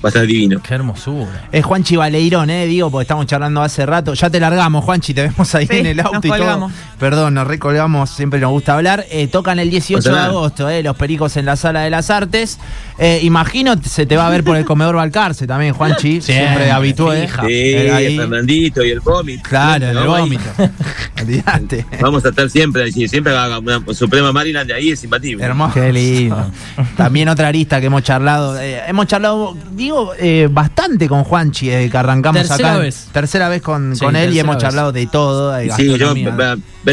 va 0.02 0.06
a 0.06 0.08
estar 0.08 0.26
divino. 0.26 0.60
Qué 0.62 0.74
hermosura. 0.74 1.48
Es 1.52 1.64
Juanchi 1.64 1.96
Baleirón, 1.96 2.48
eh, 2.50 2.66
digo, 2.66 2.90
porque 2.90 3.02
estamos 3.02 3.26
charlando 3.26 3.62
hace 3.62 3.84
rato. 3.86 4.14
Ya 4.14 4.30
te 4.30 4.40
largamos, 4.40 4.84
Juanchi, 4.84 5.12
te 5.14 5.22
vemos 5.22 5.54
ahí 5.54 5.66
Sí, 5.66 5.76
en 5.78 5.86
el 5.86 6.00
auto 6.00 6.12
nos 6.14 6.24
y 6.24 6.28
todo. 6.28 6.38
colgamos. 6.38 6.72
Perdón, 6.98 7.34
nos 7.34 7.46
recolgamos, 7.46 8.10
siempre 8.10 8.40
nos 8.40 8.50
gusta 8.50 8.74
hablar. 8.74 9.04
Eh, 9.10 9.26
tocan 9.28 9.58
el 9.58 9.70
18 9.70 10.02
Pasa 10.10 10.22
de 10.22 10.26
agosto, 10.28 10.68
eh, 10.70 10.82
los 10.82 10.96
pericos 10.96 11.36
en 11.36 11.44
la 11.46 11.56
sala 11.56 11.80
de 11.82 11.90
las 11.90 12.10
artes. 12.10 12.58
Eh, 12.98 13.20
imagino 13.22 13.74
se 13.82 14.04
te 14.06 14.16
va 14.16 14.26
a 14.26 14.30
ver 14.30 14.44
por 14.44 14.56
el 14.56 14.64
comedor 14.64 14.96
Balcarce 14.96 15.46
también, 15.46 15.72
Juanchi. 15.74 16.20
siempre, 16.20 16.44
Siempre, 16.46 16.70
habitué. 16.70 17.22
fija. 17.22 17.42
Sí, 17.42 17.48
Eh, 17.52 17.90
ahí. 17.92 18.16
Fernandito 18.16 18.84
y 18.84 18.90
el 18.90 19.00
vómito. 19.00 19.42
Claro, 19.48 19.86
el 19.88 19.98
vómito. 20.06 20.42
Vamos 22.00 22.24
a 22.24 22.28
estar 22.30 22.48
siempre 22.50 22.84
ahí, 22.84 22.92
sí, 22.92 23.06
siempre 23.08 23.36
haga 23.36 23.58
una 23.58 23.80
Suprema 23.92 24.32
Maryland 24.32 24.66
de 24.68 24.74
ahí 24.74 24.90
es 24.90 25.02
imbatible. 25.04 25.44
Hermoso. 25.44 25.74
Qué 25.74 25.92
lindo. 25.92 26.50
También 26.96 27.28
otra 27.28 27.48
arista 27.48 27.80
que 27.80 27.86
hemos 27.86 28.02
charlado. 28.02 28.58
eh, 28.60 28.80
hemos 28.86 29.06
charlado, 29.06 29.56
digo, 29.72 29.89
eh, 30.18 30.48
bastante 30.50 31.08
con 31.08 31.24
Juanchi, 31.24 31.70
eh, 31.70 31.88
que 31.90 31.96
arrancamos 31.96 32.46
Tercera 32.46 32.70
acá. 32.70 32.78
vez. 32.78 33.08
Tercera 33.12 33.48
vez 33.48 33.62
con, 33.62 33.94
Sí, 33.96 34.04
con 34.04 34.16
él 34.16 34.32
y 34.34 34.38
hemos 34.38 34.56
vez. 34.56 34.62
charlado 34.62 34.92
de 34.92 35.06
todo. 35.06 35.52
de 35.52 35.70
Sí, 35.72 35.96
yo 35.98 36.14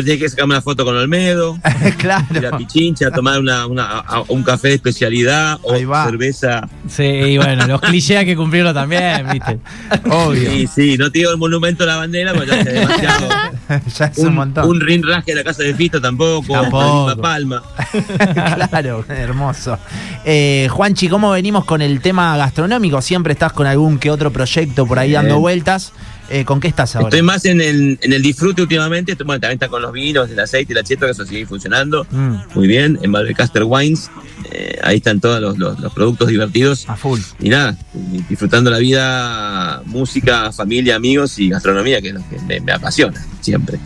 tenés 0.03 0.19
que 0.19 0.29
sacarme 0.29 0.53
una 0.55 0.62
foto 0.62 0.83
con 0.86 0.95
Olmedo, 0.97 1.57
ir 1.81 1.91
a 1.93 1.95
claro. 1.97 2.57
Pichincha, 2.57 3.10
tomar 3.12 3.39
una, 3.39 3.65
una- 3.67 3.99
a- 3.99 4.23
un 4.27 4.43
café 4.43 4.69
de 4.69 4.73
especialidad 4.75 5.60
o 5.63 5.73
cerveza. 6.05 6.67
Sí, 6.89 7.03
y 7.03 7.38
bueno, 7.38 7.65
los 7.67 7.81
clichés 7.81 8.17
hay 8.17 8.25
que 8.25 8.36
cumplirlo 8.36 8.73
también, 8.73 9.25
¿viste? 9.31 9.60
Obvio. 10.12 10.49
Sí, 10.51 10.67
sí, 10.67 10.97
no 10.97 11.12
te 11.12 11.19
digo 11.19 11.31
el 11.31 11.38
monumento 11.38 11.83
a 11.83 11.88
la 11.88 11.95
bandera, 11.97 12.33
porque 12.33 12.47
ya 12.51 12.60
es 12.60 12.65
demasiado. 12.65 13.27
ya 13.97 14.06
es 14.06 14.17
un, 14.19 14.27
un, 14.27 14.36
montón. 14.36 14.69
un 14.69 14.80
rinraje 14.80 15.32
de 15.32 15.36
la 15.36 15.43
casa 15.43 15.63
de 15.63 15.73
Fito 15.73 16.01
tampoco, 16.01 16.53
Tampoco. 16.53 17.21
palma. 17.21 17.63
claro, 18.69 19.06
hermoso. 19.08 19.77
Eh, 20.25 20.67
Juanchi, 20.71 21.10
¿cómo 21.10 21.32
venimos 21.32 21.65
con 21.65 21.82
el 21.82 22.01
tema 22.01 22.38
gastronómico? 22.38 23.01
Siempre 23.01 23.34
estás 23.34 23.53
con 23.53 23.67
algún 23.67 23.99
que 23.99 24.12
otro 24.12 24.32
proyecto 24.32 24.86
por 24.86 24.99
ahí 24.99 25.12
dando 25.12 25.39
vueltas. 25.39 25.93
Eh, 26.29 26.43
¿Con 26.45 26.59
qué 26.59 26.67
estás 26.67 26.95
ahora? 26.95 27.07
Estoy 27.07 27.21
más 27.21 27.45
en 27.45 27.61
el, 27.61 27.97
en 28.01 28.13
el 28.13 28.21
disfrute 28.21 28.61
últimamente, 28.61 29.13
estoy, 29.13 29.25
bueno, 29.25 29.39
también 29.39 29.55
está 29.55 29.69
con 29.69 29.81
los 29.81 29.93
vinos, 29.93 30.29
el 30.29 30.39
aceite, 30.39 30.73
el 30.73 30.79
acheto, 30.79 31.05
que 31.05 31.11
eso 31.13 31.25
sigue 31.25 31.45
funcionando 31.45 32.05
Mm, 32.11 32.35
muy 32.53 32.67
bien, 32.67 32.99
en 33.01 33.11
Barbecaster 33.11 33.63
Wines, 33.63 34.09
eh, 34.51 34.77
ahí 34.83 34.97
están 34.97 35.19
todos 35.21 35.39
los, 35.41 35.57
los- 35.57 35.79
los 35.79 35.93
productos 35.93 36.27
divertidos. 36.27 36.83
a 36.89 36.95
full. 36.97 37.19
y 37.39 37.49
nada, 37.49 37.77
y 38.13 38.21
disfrutando 38.23 38.69
la 38.69 38.77
vida, 38.79 39.81
música, 39.85 40.51
familia, 40.51 40.95
amigos 40.97 41.39
y 41.39 41.49
gastronomía, 41.49 42.01
que 42.01 42.09
es 42.09 42.13
lo 42.15 42.29
que 42.29 42.39
me, 42.47 42.59
me 42.59 42.71
apasiona 42.73 43.23
siempre. 43.41 43.79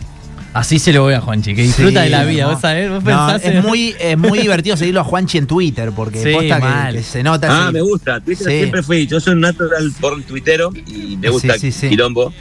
Así 0.54 0.78
se 0.78 0.92
lo 0.92 1.02
voy 1.02 1.14
a 1.14 1.20
Juanchi, 1.22 1.54
que 1.54 1.62
disfruta 1.62 2.00
Sí, 2.00 2.04
de 2.04 2.10
la 2.10 2.24
vida, 2.24 2.40
hermoso. 2.42 2.52
¿vos 2.56 2.60
sabés? 2.60 2.90
¿Vos 2.90 3.04
No, 3.04 3.36
es, 3.36 3.64
muy, 3.64 3.94
es 3.98 4.18
muy 4.18 4.38
divertido 4.42 4.76
seguirlo 4.76 5.00
a 5.00 5.04
Juanchi 5.04 5.38
en 5.38 5.46
Twitter, 5.46 5.92
porque 5.96 6.22
Sí, 6.22 6.30
posta 6.32 6.56
que- 6.56 6.62
mal. 6.62 6.94
que, 6.94 7.02
se 7.02 7.22
nota. 7.22 7.68
Ah, 7.68 7.72
me 7.72 7.80
gusta, 7.80 8.20
Twitter 8.20 8.46
Sí. 8.46 8.58
siempre 8.58 8.82
fui, 8.82 9.06
yo 9.06 9.18
soy 9.18 9.32
un 9.32 9.40
natural 9.40 9.90
por 9.98 10.22
tuitero 10.24 10.70
y 10.86 11.16
me 11.16 11.30
gusta 11.30 11.54
Sí, 11.54 11.72
sí, 11.72 11.72
sí. 11.72 11.86
el 11.86 11.90
quilombo. 11.92 12.34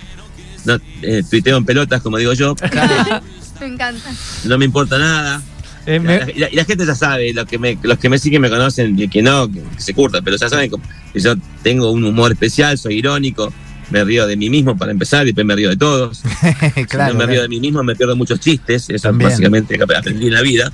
no, 0.65 0.78
eh, 1.02 1.24
tuiteo 1.30 1.56
en 1.58 1.63
pelotas, 1.65 2.02
como 2.02 2.17
digo 2.17 2.34
yo, 2.34 2.54
Me 3.62 3.67
encanta. 3.67 4.10
no 4.45 4.58
me 4.58 4.65
importa 4.65 4.97
nada. 4.97 5.41
Eh, 5.86 6.00
me- 6.00 6.19
La- 6.19 6.32
y, 6.32 6.39
la, 6.39 6.50
y 6.52 6.56
la 6.56 6.65
gente 6.65 6.86
ya 6.86 6.93
sabe, 6.95 7.34
los 7.34 7.45
que 7.45 7.58
me, 7.58 7.78
los 7.82 7.97
que 7.97 8.10
me 8.10 8.19
siguen 8.19 8.41
me 8.41 8.50
conocen, 8.50 9.00
y 9.00 9.08
que 9.08 9.21
no, 9.21 9.52
que, 9.52 9.62
que 9.62 9.82
se 9.82 9.93
curtan, 9.93 10.24
pero 10.24 10.36
ya 10.38 10.50
saben 10.50 10.69
que 10.69 11.19
yo 11.19 11.36
tengo 11.63 11.89
un 11.91 12.04
humor 12.04 12.32
especial, 12.34 12.78
soy 12.78 12.95
irónico, 12.97 13.52
me 13.91 14.04
río 14.04 14.25
de 14.27 14.36
mí 14.38 14.49
mismo 14.49 14.77
para 14.77 14.91
empezar, 14.91 15.23
y 15.23 15.27
después 15.27 15.45
me 15.45 15.56
río 15.56 15.69
de 15.69 15.77
todos. 15.77 16.21
claro. 16.89 17.12
Si 17.13 17.17
no 17.17 17.19
me 17.19 17.25
río 17.25 17.41
de 17.41 17.49
mí 17.49 17.60
mismo, 17.60 17.84
me 17.84 17.95
pierdo 17.95 18.15
muchos 18.15 18.39
chistes, 18.39 18.89
eso 18.89 19.10
También. 19.10 19.30
básicamente 19.30 19.77
aprendí 19.82 20.27
en 20.27 20.34
la 20.34 20.41
vida. 20.41 20.71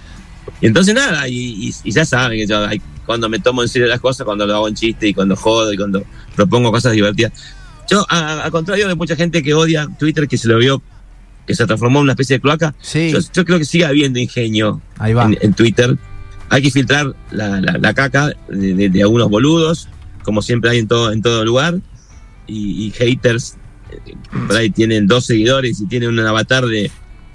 Y 0.62 0.68
entonces 0.68 0.94
nada, 0.96 1.28
y, 1.28 1.68
y- 1.68 1.74
y 1.84 1.92
ya 1.92 2.06
saben 2.06 2.40
que 2.40 2.48
yo 2.48 2.66
hay- 2.66 2.82
cuando 3.06 3.28
me 3.30 3.40
tomo 3.40 3.62
en 3.64 3.70
serio 3.70 3.88
las 3.88 4.00
cosas, 4.00 4.26
cuando 4.26 4.46
lo 4.46 4.56
hago 4.56 4.68
en 4.68 4.76
chiste 4.76 5.08
y 5.08 5.14
cuando 5.14 5.36
jodo 5.36 5.72
y 5.74 5.78
cuando 5.78 6.04
propongo 6.36 6.72
cosas 6.72 6.94
divertidas. 6.94 7.32
Yo, 7.90 8.06
a, 8.10 8.46
a 8.46 8.52
contrario 8.52 8.88
de 8.88 8.96
mucha 8.96 9.16
gente 9.16 9.42
que 9.42 9.54
odia 9.54 9.88
Twitter, 9.98 10.28
que 10.28 10.38
se 10.38 10.48
lo 10.50 10.58
vio, 10.58 10.82
que 11.46 11.56
se 11.56 11.66
transformó 11.66 12.00
en 12.00 12.04
una 12.04 12.12
especie 12.14 12.36
de 12.38 12.42
cloaca, 12.42 12.76
Sí, 12.82 13.12
yo, 13.12 13.20
yo 13.34 13.46
creo 13.46 13.58
que 13.60 13.66
sigue 13.66 13.86
habiendo 13.86 14.20
ingenio 14.20 14.82
ahí 14.98 15.14
va. 15.14 15.24
en, 15.26 15.38
en 15.42 15.54
Twitter. 15.54 15.98
Hay 16.50 16.62
que 16.62 16.72
filtrar 16.72 17.14
la, 17.32 17.62
la- 17.62 17.78
la 17.78 17.94
caca 17.94 18.34
de, 18.50 18.74
de- 18.74 18.90
de 18.90 19.02
algunos 19.02 19.30
boludos, 19.30 19.88
como 20.24 20.42
siempre 20.42 20.70
hay 20.72 20.80
en 20.80 20.88
todo, 20.90 21.12
en 21.14 21.22
todo 21.22 21.46
lugar, 21.46 21.76
y, 22.48 22.88
y 22.88 22.92
haters. 22.92 23.56
eh, 23.92 24.14
Por 24.48 24.56
ahí 24.58 24.70
tienen 24.70 25.08
dos 25.08 25.26
seguidores 25.26 25.80
y 25.82 25.86
tienen 25.88 26.10
un 26.10 26.20
avatar 26.20 26.66
de, 26.66 26.90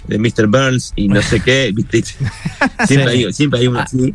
de 0.07 0.17
Mr. 0.19 0.47
Burns 0.47 0.93
y 0.95 1.07
no 1.07 1.21
sé 1.21 1.39
qué, 1.39 1.71
¿viste? 1.73 2.03
Siempre, 2.87 3.11
hay, 3.11 3.33
siempre 3.33 3.59
hay 3.59 3.67
uno 3.67 3.79
así. 3.79 4.13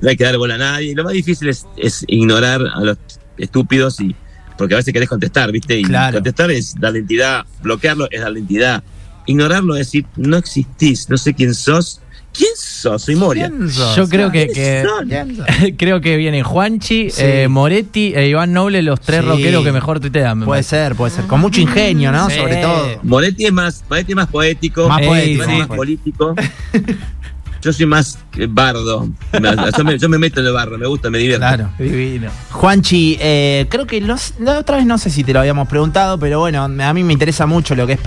No 0.00 0.08
hay 0.08 0.16
que 0.16 0.24
dar 0.24 0.36
bola 0.36 0.54
a 0.56 0.58
nadie. 0.58 0.94
Lo 0.94 1.04
más 1.04 1.12
difícil 1.12 1.48
es, 1.48 1.66
es 1.76 2.04
ignorar 2.08 2.60
a 2.74 2.80
los 2.80 2.98
estúpidos 3.38 4.00
y 4.00 4.14
porque 4.58 4.74
a 4.74 4.76
veces 4.78 4.92
querés 4.92 5.08
contestar, 5.08 5.50
¿viste? 5.50 5.78
Y 5.78 5.82
Claro. 5.84 6.14
contestar 6.18 6.50
es 6.50 6.74
darle 6.78 7.00
entidad, 7.00 7.44
bloquearlo 7.62 8.08
es 8.10 8.20
darle 8.20 8.40
entidad. 8.40 8.82
Ignorarlo 9.26 9.74
es 9.76 9.86
decir, 9.86 10.04
no 10.16 10.36
existís, 10.36 11.08
no 11.08 11.16
sé 11.16 11.32
quién 11.34 11.54
sos. 11.54 12.00
¿Quién 12.32 12.50
sos? 12.56 13.02
Soy 13.02 13.14
Moria. 13.16 13.48
¿Quién 13.48 13.70
sos? 13.70 13.94
Yo 13.96 14.08
creo 14.08 14.30
que, 14.32 14.48
que- 14.48 15.74
creo 15.78 16.00
que 16.00 16.16
vienen 16.16 16.42
Juanchi, 16.44 17.10
Sí. 17.10 17.22
eh, 17.22 17.48
Moretti 17.48 18.14
e 18.14 18.28
Iván 18.28 18.52
Noble, 18.52 18.82
los 18.82 19.00
tres 19.00 19.20
Sí. 19.20 19.26
rockeros 19.26 19.64
que 19.64 19.72
mejor 19.72 20.00
tuitean. 20.00 20.38
me 20.38 20.46
Puede 20.46 20.58
parece. 20.62 20.70
ser, 20.76 20.94
puede 20.96 21.10
ser. 21.14 21.26
Con 21.26 21.40
mucho 21.40 21.60
ingenio, 21.60 22.10
¿no? 22.10 22.28
Sí. 22.30 22.36
Sobre 22.38 22.56
todo. 22.56 22.86
Moretti 23.02 23.44
es 23.46 23.52
más, 23.52 23.84
Moretti 23.88 24.12
es 24.12 24.16
más 24.16 24.28
poético, 24.28 24.88
Más 24.88 25.00
Ey, 25.02 25.06
poético. 25.08 25.34
Iván 25.44 25.48
es 25.50 25.54
sí. 25.54 25.58
más 25.60 25.68
más 25.68 25.76
poético. 25.76 26.34
político. 26.34 26.34
Yo 27.62 27.72
soy 27.72 27.86
más 27.86 28.18
bardo. 28.48 29.08
Yo 29.32 30.08
me, 30.08 30.18
meto 30.18 30.40
en 30.40 30.46
el 30.46 30.52
barro, 30.52 30.78
me 30.78 30.86
gusta, 30.86 31.10
me 31.10 31.18
divierto. 31.18 31.46
Claro. 31.46 31.70
Divino. 31.78 32.28
Juanchi, 32.50 33.16
eh, 33.20 33.66
creo 33.68 33.86
que 33.86 34.00
la 34.00 34.58
otra 34.58 34.76
vez 34.76 34.86
no 34.86 34.98
sé 34.98 35.10
si 35.10 35.22
te 35.22 35.32
lo 35.32 35.38
habíamos 35.38 35.68
preguntado, 35.68 36.18
pero 36.18 36.40
bueno, 36.40 36.64
a 36.64 36.92
mí 36.92 37.04
me 37.04 37.12
interesa 37.12 37.46
mucho 37.46 37.76
lo 37.76 37.86
que 37.86 37.92
es 37.92 38.00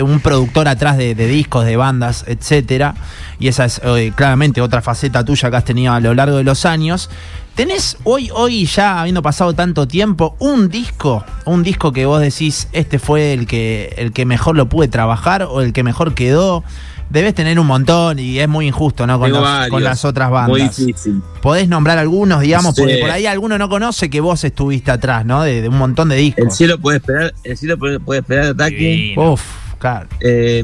un 0.00 0.20
productor 0.20 0.68
atrás 0.68 0.96
de, 0.96 1.16
de 1.16 1.26
discos, 1.26 1.64
de 1.64 1.76
bandas, 1.76 2.24
etcétera. 2.28 2.94
Y 3.40 3.48
esa 3.48 3.64
es 3.64 3.80
eh, 3.82 4.12
claramente 4.14 4.60
otra 4.60 4.80
faceta 4.80 5.24
tuya 5.24 5.50
que 5.50 5.56
has 5.56 5.64
tenido 5.64 5.92
a 5.92 5.98
lo 5.98 6.14
largo 6.14 6.36
de 6.36 6.44
los 6.44 6.64
años. 6.64 7.10
¿Tenés 7.54 7.98
hoy, 8.04 8.30
hoy 8.32 8.64
ya 8.64 9.00
habiendo 9.00 9.22
pasado 9.22 9.54
tanto 9.54 9.88
tiempo, 9.88 10.36
un 10.38 10.68
disco, 10.68 11.24
un 11.44 11.62
disco 11.62 11.92
que 11.92 12.06
vos 12.06 12.20
decís, 12.20 12.68
este 12.72 12.98
fue 12.98 13.32
el 13.32 13.46
que, 13.46 13.94
el 13.98 14.12
que 14.12 14.24
mejor 14.24 14.56
lo 14.56 14.68
pude 14.68 14.88
trabajar 14.88 15.42
o 15.42 15.60
el 15.60 15.72
que 15.72 15.82
mejor 15.82 16.14
quedó? 16.14 16.62
Debes 17.10 17.34
tener 17.34 17.58
un 17.58 17.66
montón 17.66 18.18
y 18.20 18.38
es 18.38 18.48
muy 18.48 18.68
injusto, 18.68 19.04
¿no? 19.06 19.18
Con, 19.18 19.26
Tengo 19.28 19.40
los- 19.40 19.48
varios. 19.50 19.70
con 19.70 19.82
las 19.82 20.04
otras 20.04 20.30
bandas. 20.30 20.48
Muy 20.50 20.62
difícil. 20.62 21.20
Podés 21.42 21.68
nombrar 21.68 21.98
algunos, 21.98 22.40
digamos, 22.40 22.74
Sí. 22.76 22.82
porque 22.82 22.98
por 22.98 23.10
ahí 23.10 23.26
alguno 23.26 23.58
no 23.58 23.68
conoce 23.68 24.08
que 24.08 24.20
vos 24.20 24.44
estuviste 24.44 24.92
atrás, 24.92 25.26
¿no? 25.26 25.42
De, 25.42 25.60
de 25.62 25.68
un 25.68 25.76
montón 25.76 26.08
de 26.08 26.16
discos. 26.16 26.44
El 26.44 26.50
cielo 26.52 26.78
puede 26.78 26.98
esperar, 26.98 27.34
el 27.42 27.56
cielo 27.56 27.76
puede, 27.78 27.98
puede 27.98 28.20
esperar 28.20 28.46
ataque. 28.46 28.76
Divino. 28.76 29.32
Uf, 29.32 29.42
claro. 29.78 30.08
Eh, 30.20 30.62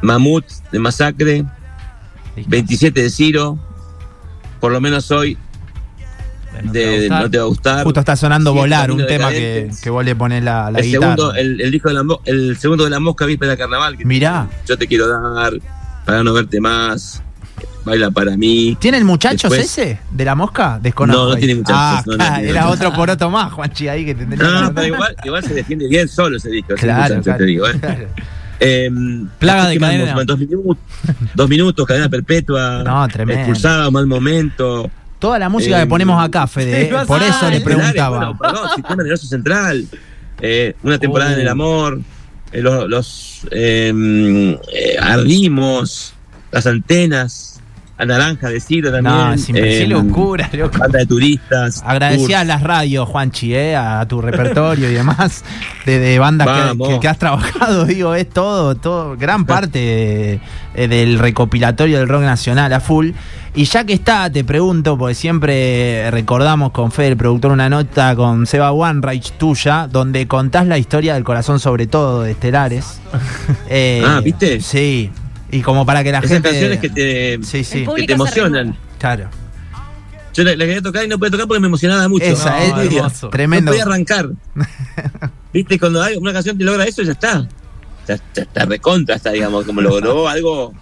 Mamut 0.00 0.44
de 0.70 0.78
Masacre, 0.78 1.44
27 2.46 3.02
de 3.02 3.10
Ciro, 3.10 3.58
por 4.60 4.70
lo 4.70 4.80
menos 4.80 5.10
hoy 5.10 5.36
No 6.62 6.72
de. 6.72 7.08
No 7.08 7.30
te 7.30 7.38
va 7.38 7.44
a 7.44 7.46
gustar. 7.46 7.84
Justo 7.84 8.00
está 8.00 8.16
sonando 8.16 8.52
Sí, 8.52 8.58
volar, 8.58 8.90
un 8.90 9.06
tema 9.06 9.30
que, 9.30 9.70
que 9.82 9.90
vos 9.90 10.04
le 10.04 10.14
ponés 10.14 10.42
la, 10.44 10.70
la 10.70 10.78
el 10.80 10.84
guitarra. 10.86 11.14
segundo, 11.16 11.34
el, 11.34 11.60
el 11.60 11.70
disco 11.70 11.88
de 11.88 11.94
la, 11.94 12.04
el 12.26 12.56
segundo 12.56 12.84
de 12.84 12.90
la 12.90 13.00
mosca 13.00 13.26
víspera 13.26 13.52
de 13.52 13.58
carnaval. 13.58 13.96
que 13.96 14.04
Mirá. 14.04 14.46
Yo 14.66 14.76
te 14.78 14.86
quiero 14.86 15.08
dar, 15.08 15.52
para 16.04 16.22
no 16.22 16.32
verte 16.32 16.60
más, 16.60 17.22
baila 17.84 18.10
para 18.10 18.36
mí. 18.36 18.76
¿Tiene 18.80 18.98
el 18.98 19.04
muchachos 19.04 19.50
Después- 19.50 19.78
ese 19.78 19.98
de 20.10 20.24
la 20.24 20.34
mosca? 20.34 20.78
Desconozco. 20.82 21.22
No, 21.22 21.28
no 21.28 21.34
ahí. 21.34 21.40
tiene 21.40 21.54
muchachos, 21.56 21.78
Ah, 21.78 22.02
no, 22.06 22.16
no 22.16 22.50
era 22.50 22.68
otro 22.68 22.92
poroto 22.92 23.30
más, 23.30 23.52
Juanchi, 23.52 23.88
ahí 23.88 24.04
que 24.04 24.14
tendría 24.14 24.48
No, 24.48 24.74
pero 24.74 24.86
igual, 24.86 25.16
igual 25.24 25.42
se 25.44 25.54
defiende 25.54 25.88
bien 25.88 26.08
solo 26.08 26.36
ese 26.36 26.50
disco. 26.50 26.74
Claro, 26.76 27.20
claro, 27.22 27.38
te 27.38 27.44
digo, 27.44 27.66
¿eh? 27.68 27.78
claro. 27.80 28.06
Eh, 28.60 28.88
Plaga 29.40 29.66
de 29.66 29.74
¿qué 29.74 29.80
más 29.80 29.90
cadena. 29.90 30.24
Dos 30.24 30.38
minutos, 30.38 30.76
dos 31.34 31.48
minutos, 31.48 31.86
cadena 31.86 32.08
perpetua. 32.08 32.82
No, 32.84 33.06
tremendo. 33.08 33.40
Expulsado, 33.42 33.90
mal 33.90 34.06
momento. 34.06 34.88
Toda 35.24 35.38
la 35.38 35.48
música 35.48 35.78
Eh, 35.78 35.82
que 35.82 35.86
ponemos 35.86 36.22
acá, 36.22 36.46
Fede, 36.46 36.88
sí, 36.88 36.94
eh, 36.94 36.98
por 37.06 37.22
eso 37.22 37.48
le 37.48 37.60
preguntaba. 37.62 38.18
Bueno, 38.18 38.38
perdón, 38.38 38.68
sistema 38.74 38.96
nervioso 38.96 39.26
central. 39.26 39.86
Eh, 40.40 40.74
una 40.82 40.98
temporada 40.98 41.30
Oh. 41.30 41.34
en 41.34 41.40
el 41.40 41.48
amor. 41.48 42.00
eh, 42.52 42.60
los 42.60 42.88
los, 42.88 43.46
eh, 43.50 43.92
eh, 44.72 44.96
ardimos. 45.00 46.12
Las 46.52 46.66
antenas. 46.66 47.60
A 47.96 48.04
naranja 48.04 48.48
de 48.48 48.58
Ciro 48.60 48.90
también. 48.90 49.14
No. 49.14 49.34
Qué 49.54 49.82
eh, 49.82 49.86
locura, 49.86 50.50
loco. 50.52 50.78
Banda 50.78 50.98
de 50.98 51.06
turistas. 51.06 51.80
Agradecía 51.86 52.40
a 52.40 52.44
las 52.44 52.62
radios, 52.62 53.08
Juanchi, 53.08 53.54
eh, 53.54 53.76
a 53.76 54.04
tu 54.08 54.20
repertorio 54.20 54.90
y 54.90 54.94
demás, 54.94 55.44
de, 55.86 56.00
de 56.00 56.18
bandas 56.18 56.48
que, 56.48 56.52
Vamos. 56.68 56.88
que- 56.88 57.00
que 57.00 57.08
has 57.08 57.18
trabajado, 57.18 57.84
digo, 57.86 58.14
es 58.16 58.28
todo, 58.28 58.74
todo, 58.74 59.16
gran 59.16 59.44
parte 59.44 59.78
de- 59.78 60.40
eh, 60.74 60.88
del 60.88 61.20
recopilatorio 61.20 61.98
del 61.98 62.08
rock 62.08 62.22
nacional 62.22 62.72
a 62.72 62.80
full. 62.80 63.10
Y 63.56 63.66
ya 63.66 63.84
que 63.84 63.92
está, 63.92 64.28
te 64.28 64.42
pregunto, 64.42 64.98
porque 64.98 65.14
siempre 65.14 66.10
recordamos 66.10 66.72
con 66.72 66.90
Fede, 66.90 67.08
el 67.10 67.16
productor, 67.16 67.52
una 67.52 67.68
nota 67.68 68.16
con 68.16 68.48
Seba 68.48 68.72
Wanreich 68.72 69.30
tuya, 69.38 69.86
donde 69.88 70.26
contás 70.26 70.66
la 70.66 70.78
historia 70.78 71.14
del 71.14 71.22
corazón 71.22 71.60
sobre 71.60 71.86
todo 71.86 72.22
de 72.22 72.32
Estelares. 72.32 73.00
Eh, 73.68 74.02
Ah, 74.04 74.20
¿viste? 74.24 74.60
Sí. 74.60 75.12
Y 75.54 75.62
como 75.62 75.86
para 75.86 76.02
que 76.02 76.10
la 76.12 76.18
Esas 76.18 76.30
gente... 76.30 76.48
canciones 76.50 76.78
que 76.80 76.88
te, 76.90 77.38
Sí, 77.44 77.62
sí, 77.64 77.78
El 77.78 77.84
que 77.84 77.86
público 77.90 78.06
te 78.08 78.12
emocionan. 78.14 78.76
claro. 78.98 79.28
Yo 80.34 80.42
la, 80.42 80.50
la 80.56 80.64
quería 80.64 80.82
tocar 80.82 81.04
y 81.04 81.08
no 81.08 81.16
podía 81.16 81.30
tocar 81.30 81.46
porque 81.46 81.60
me 81.60 81.68
emocionaba 81.68 82.08
mucho. 82.08 82.24
Esa, 82.24 82.50
No, 82.70 82.80
es 82.80 82.92
hermoso. 82.92 83.28
tremendo. 83.30 83.66
No 83.66 83.70
podía 83.70 83.84
arrancar. 83.84 84.30
Viste, 85.52 85.78
cuando 85.78 86.02
hay 86.02 86.16
una 86.16 86.32
canción 86.32 86.58
te 86.58 86.64
logra 86.64 86.82
eso, 86.84 87.02
ya 87.02 87.12
está. 87.12 87.46
Ya, 88.08 88.16
ya 88.34 88.42
está 88.42 88.64
recontra, 88.64 89.14
está, 89.14 89.30
digamos, 89.30 89.64
como 89.64 89.80
logró 89.80 90.26
algo 90.28 90.74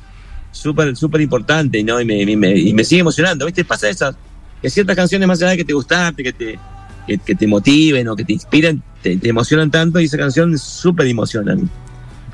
súper, 0.51 0.97
súper 0.97 1.21
importante, 1.21 1.83
¿no? 1.85 2.01
Y 2.01 2.05
me, 2.07 2.23
y 2.23 2.35
me- 2.37 2.57
y 2.59 2.73
me 2.73 2.83
sigue 2.83 3.03
emocionando, 3.03 3.45
¿viste? 3.45 3.63
Pasa 3.65 3.91
eso, 3.91 4.15
que 4.63 4.71
ciertas 4.71 4.97
canciones 4.97 5.29
más 5.29 5.41
allá 5.43 5.51
de 5.51 5.59
que 5.59 5.65
te 5.67 5.75
gustaste, 5.75 6.23
que 6.23 6.33
te, 6.33 6.59
que, 7.07 7.19
que 7.19 7.35
te 7.35 7.47
motiven 7.47 8.09
o 8.09 8.17
que 8.17 8.25
te 8.25 8.33
inspiren, 8.33 8.83
te, 9.03 9.19
te 9.19 9.29
emocionan 9.29 9.71
tanto 9.71 10.01
y 10.01 10.07
esa 10.07 10.17
canción 10.17 10.57
súper 10.59 11.07
emociona. 11.09 11.57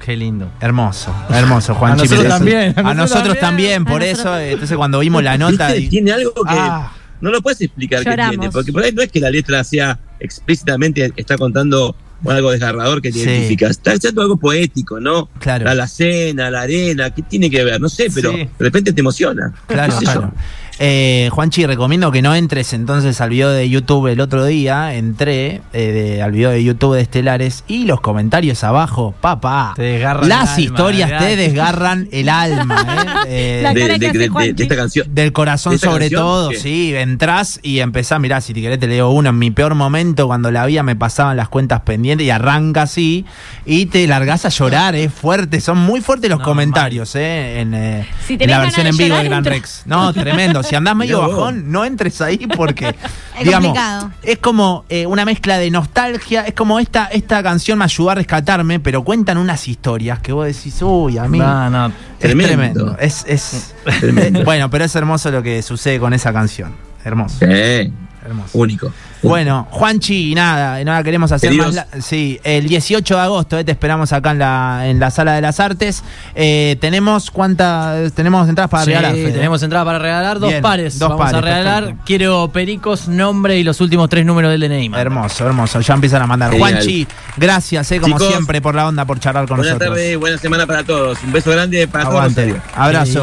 Qué 0.04 0.16
lindo. 0.16 0.50
Hermoso, 0.60 1.14
hermoso, 1.30 1.74
Juan 1.74 1.92
A 1.92 1.96
nosotros 1.96 2.28
también, 2.28 2.74
A 2.76 2.94
nosotros 2.94 3.38
también, 3.38 3.84
por 3.84 4.02
eso, 4.02 4.38
entonces 4.38 4.76
cuando 4.76 5.00
vimos 5.00 5.22
la 5.22 5.36
nota. 5.36 5.76
Y- 5.76 5.88
Tiene 5.88 6.12
algo 6.12 6.32
que 6.32 6.40
Ah, 6.46 6.92
no 7.20 7.30
lo 7.30 7.42
puedes 7.42 7.60
explicar 7.60 8.04
que 8.04 8.14
tiene, 8.30 8.50
porque 8.50 8.72
por 8.72 8.82
ahí 8.84 8.92
no 8.92 9.02
es 9.02 9.10
que 9.10 9.20
la 9.20 9.30
letra 9.30 9.62
sea 9.64 9.98
explícitamente, 10.20 11.12
está 11.16 11.36
contando 11.36 11.94
algo 12.26 12.50
desgarrador 12.50 13.00
que 13.02 13.12
te 13.12 13.18
Sí. 13.18 13.24
identificas. 13.28 13.70
Está 13.72 13.92
haciendo 13.92 14.22
algo 14.22 14.36
poético, 14.38 14.98
¿no? 14.98 15.28
claro. 15.38 15.64
La 15.66 15.72
alacena, 15.72 16.50
la 16.50 16.62
arena, 16.62 17.10
¿qué 17.10 17.22
tiene 17.22 17.48
que 17.50 17.62
ver? 17.64 17.80
No 17.80 17.88
sé, 17.88 18.08
pero 18.14 18.32
Sí. 18.32 18.38
de 18.38 18.48
repente 18.58 18.92
te 18.92 19.00
emociona. 19.00 19.52
Claro, 19.66 19.94
claro. 19.98 20.32
Eh, 20.80 21.28
Juanchi, 21.32 21.66
recomiendo 21.66 22.12
que 22.12 22.22
no 22.22 22.36
entres 22.36 22.72
entonces 22.72 23.20
al 23.20 23.30
video 23.30 23.50
de 23.50 23.68
YouTube 23.68 24.06
el 24.06 24.20
otro 24.20 24.44
día. 24.44 24.94
Entré 24.94 25.60
eh, 25.72 25.92
de- 25.92 26.22
al 26.22 26.30
video 26.30 26.50
de 26.50 26.62
YouTube 26.62 26.94
de 26.94 27.00
Estelares 27.02 27.64
y 27.66 27.84
los 27.84 28.00
comentarios 28.00 28.62
abajo, 28.62 29.12
papá. 29.20 29.72
Te 29.74 29.82
desgarran 29.82 30.28
Las 30.28 30.42
el 30.42 30.48
alma, 30.50 30.60
historias 30.60 31.10
¿verdad? 31.10 31.26
te 31.26 31.36
desgarran 31.36 32.08
el 32.12 32.28
alma, 32.28 32.86
¿eh? 33.26 33.26
Eh, 33.26 33.60
La 33.64 33.74
De, 33.74 34.52
esta 34.56 34.76
canción. 34.76 35.06
Del 35.12 35.32
corazón 35.32 35.70
¿De 35.72 35.76
esta 35.76 35.88
sobre 35.90 36.04
canción? 36.04 36.20
todo, 36.22 36.50
¿Qué? 36.50 36.58
sí, 36.58 36.94
entrás 36.94 37.58
y 37.64 37.80
empezás, 37.80 38.20
mirá, 38.20 38.40
si 38.40 38.54
te 38.54 38.60
querés 38.60 38.78
te 38.78 38.86
leo 38.86 39.10
uno, 39.10 39.30
en 39.30 39.38
mi 39.38 39.50
peor 39.50 39.74
momento 39.74 40.28
cuando 40.28 40.52
la 40.52 40.64
vida 40.66 40.84
me 40.84 40.94
pasaban 40.94 41.36
las 41.36 41.48
cuentas 41.48 41.80
pendientes 41.80 42.24
y 42.24 42.30
arranca 42.30 42.82
así 42.82 43.24
y 43.66 43.86
te 43.86 44.06
largás 44.06 44.44
a 44.44 44.48
llorar, 44.50 44.94
es 44.94 45.12
fuerte, 45.12 45.60
son 45.60 45.78
muy 45.78 46.00
fuertes 46.00 46.30
los 46.30 46.38
No, 46.38 46.44
comentarios, 46.44 47.16
eh, 47.16 47.60
en, 47.62 47.74
eh, 47.74 48.06
Si 48.28 48.36
en 48.38 48.48
la 48.48 48.60
versión 48.60 48.86
en 48.86 48.96
vivo 48.96 49.16
de 49.16 49.24
Gran 49.24 49.38
entra. 49.38 49.52
Rex. 49.54 49.82
No, 49.84 50.12
tremendo, 50.12 50.62
si 50.68 50.76
andás 50.76 50.96
medio 50.96 51.20
vos. 51.20 51.30
bajón, 51.36 51.70
no 51.72 51.84
entres 51.84 52.20
ahí 52.20 52.46
porque, 52.56 52.88
Es 53.38 53.44
digamos, 53.44 53.68
complicado. 53.68 54.10
es 54.22 54.38
como 54.38 54.84
eh, 54.88 55.06
una 55.06 55.24
mezcla 55.24 55.58
de 55.58 55.70
nostalgia, 55.70 56.42
es 56.46 56.54
como 56.54 56.78
esta, 56.78 57.06
esta 57.06 57.42
canción 57.42 57.78
me 57.78 57.84
ayudó 57.84 58.10
a 58.10 58.14
rescatarme, 58.16 58.80
pero 58.80 59.02
cuentan 59.04 59.38
unas 59.38 59.66
historias 59.68 60.18
que 60.20 60.32
vos 60.32 60.46
decís, 60.46 60.76
uy, 60.82 61.18
a 61.18 61.24
mí... 61.28 61.38
No, 61.38 61.70
no. 61.70 61.86
Es 61.88 61.92
Tremendo. 62.20 62.46
tremendo. 62.46 62.96
Es, 62.98 63.24
es 63.28 63.74
Tremendo. 64.00 64.42
bueno, 64.44 64.68
pero 64.70 64.84
es 64.84 64.94
hermoso 64.96 65.30
lo 65.30 65.42
que 65.42 65.62
sucede 65.62 65.98
con 66.00 66.12
esa 66.12 66.32
canción. 66.32 66.72
Hermoso, 67.04 67.36
Sí, 67.38 67.92
hermoso. 68.26 68.58
único. 68.58 68.92
Bueno, 69.22 69.66
Juanchi, 69.70 70.34
nada, 70.34 70.82
nada 70.84 71.02
queremos 71.02 71.32
hacer 71.32 71.50
Queridos. 71.50 71.74
más. 71.74 71.86
la- 71.94 72.00
sí, 72.02 72.38
el 72.44 72.68
18 72.68 73.14
de 73.16 73.20
agosto 73.20 73.58
eh, 73.58 73.64
te 73.64 73.72
esperamos 73.72 74.12
acá 74.12 74.30
en 74.30 74.38
la, 74.38 74.82
en 74.86 75.00
la 75.00 75.10
Sala 75.10 75.32
de 75.34 75.40
las 75.40 75.58
Artes. 75.60 76.02
Eh, 76.34 76.76
tenemos 76.80 77.30
cuántas, 77.30 78.12
tenemos 78.12 78.48
entradas 78.48 78.70
para 78.70 78.84
Sí, 78.84 78.90
regalar. 78.90 79.12
Fede? 79.12 79.32
tenemos 79.32 79.62
entrada 79.62 79.84
para 79.84 79.98
regalar, 79.98 80.38
dos 80.38 80.50
Bien, 80.50 80.62
pares. 80.62 80.98
dos 80.98 81.08
Vamos 81.10 81.24
pares, 81.24 81.38
a 81.38 81.40
regalar. 81.40 81.82
perfecto. 81.84 82.02
Quiero 82.06 82.50
pericos, 82.52 83.08
nombre 83.08 83.58
y 83.58 83.64
los 83.64 83.80
últimos 83.80 84.08
tres 84.08 84.24
números 84.24 84.50
del 84.52 84.60
DNI. 84.60 84.88
man. 84.88 85.00
Hermoso, 85.00 85.46
hermoso. 85.46 85.80
Ya 85.80 85.94
empiezan 85.94 86.22
a 86.22 86.26
mandar. 86.26 86.50
Genial. 86.52 86.72
Juanchi, 86.74 87.06
gracias, 87.36 87.90
eh, 87.92 88.00
como 88.00 88.16
Chicos, 88.18 88.28
siempre, 88.32 88.60
por 88.60 88.74
la 88.74 88.86
onda, 88.86 89.04
por 89.04 89.18
charlar 89.20 89.46
con 89.48 89.56
Buenas 89.58 89.74
nosotros. 89.74 89.96
tardes, 89.98 90.16
buena 90.18 90.38
semana 90.38 90.66
para 90.66 90.84
todos. 90.84 91.18
Un 91.24 91.32
beso 91.32 91.50
grande 91.50 91.88
para 91.88 92.04
Aguante. 92.04 92.46
todos. 92.48 92.62
Abrazo. 92.74 93.22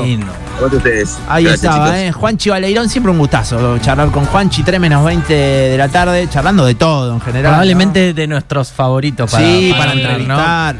Aguante 0.57 0.77
ustedes. 0.77 1.17
Ahí 1.27 1.43
Gracias, 1.45 1.63
estaba, 1.63 1.85
chicos. 1.87 1.99
¿eh? 1.99 2.11
Juanchi 2.11 2.49
Baleirón, 2.49 2.89
siempre 2.89 3.11
un 3.11 3.17
gustazo 3.19 3.77
charlar 3.79 4.09
con 4.11 4.25
Juanchi, 4.25 4.63
3 4.63 4.79
menos 4.79 5.03
20 5.05 5.33
de 5.33 5.77
la 5.77 5.84
tarde, 5.89 6.27
charlando 6.29 6.65
de 6.65 6.75
todo 6.75 7.13
en 7.13 7.21
general. 7.21 7.53
Probablemente 7.53 8.13
de 8.13 8.27
nuestros 8.27 8.71
favoritos 8.71 9.31
para, 9.31 9.45
sí, 9.45 9.73
para, 9.77 9.93
entrevistar. 9.93 10.75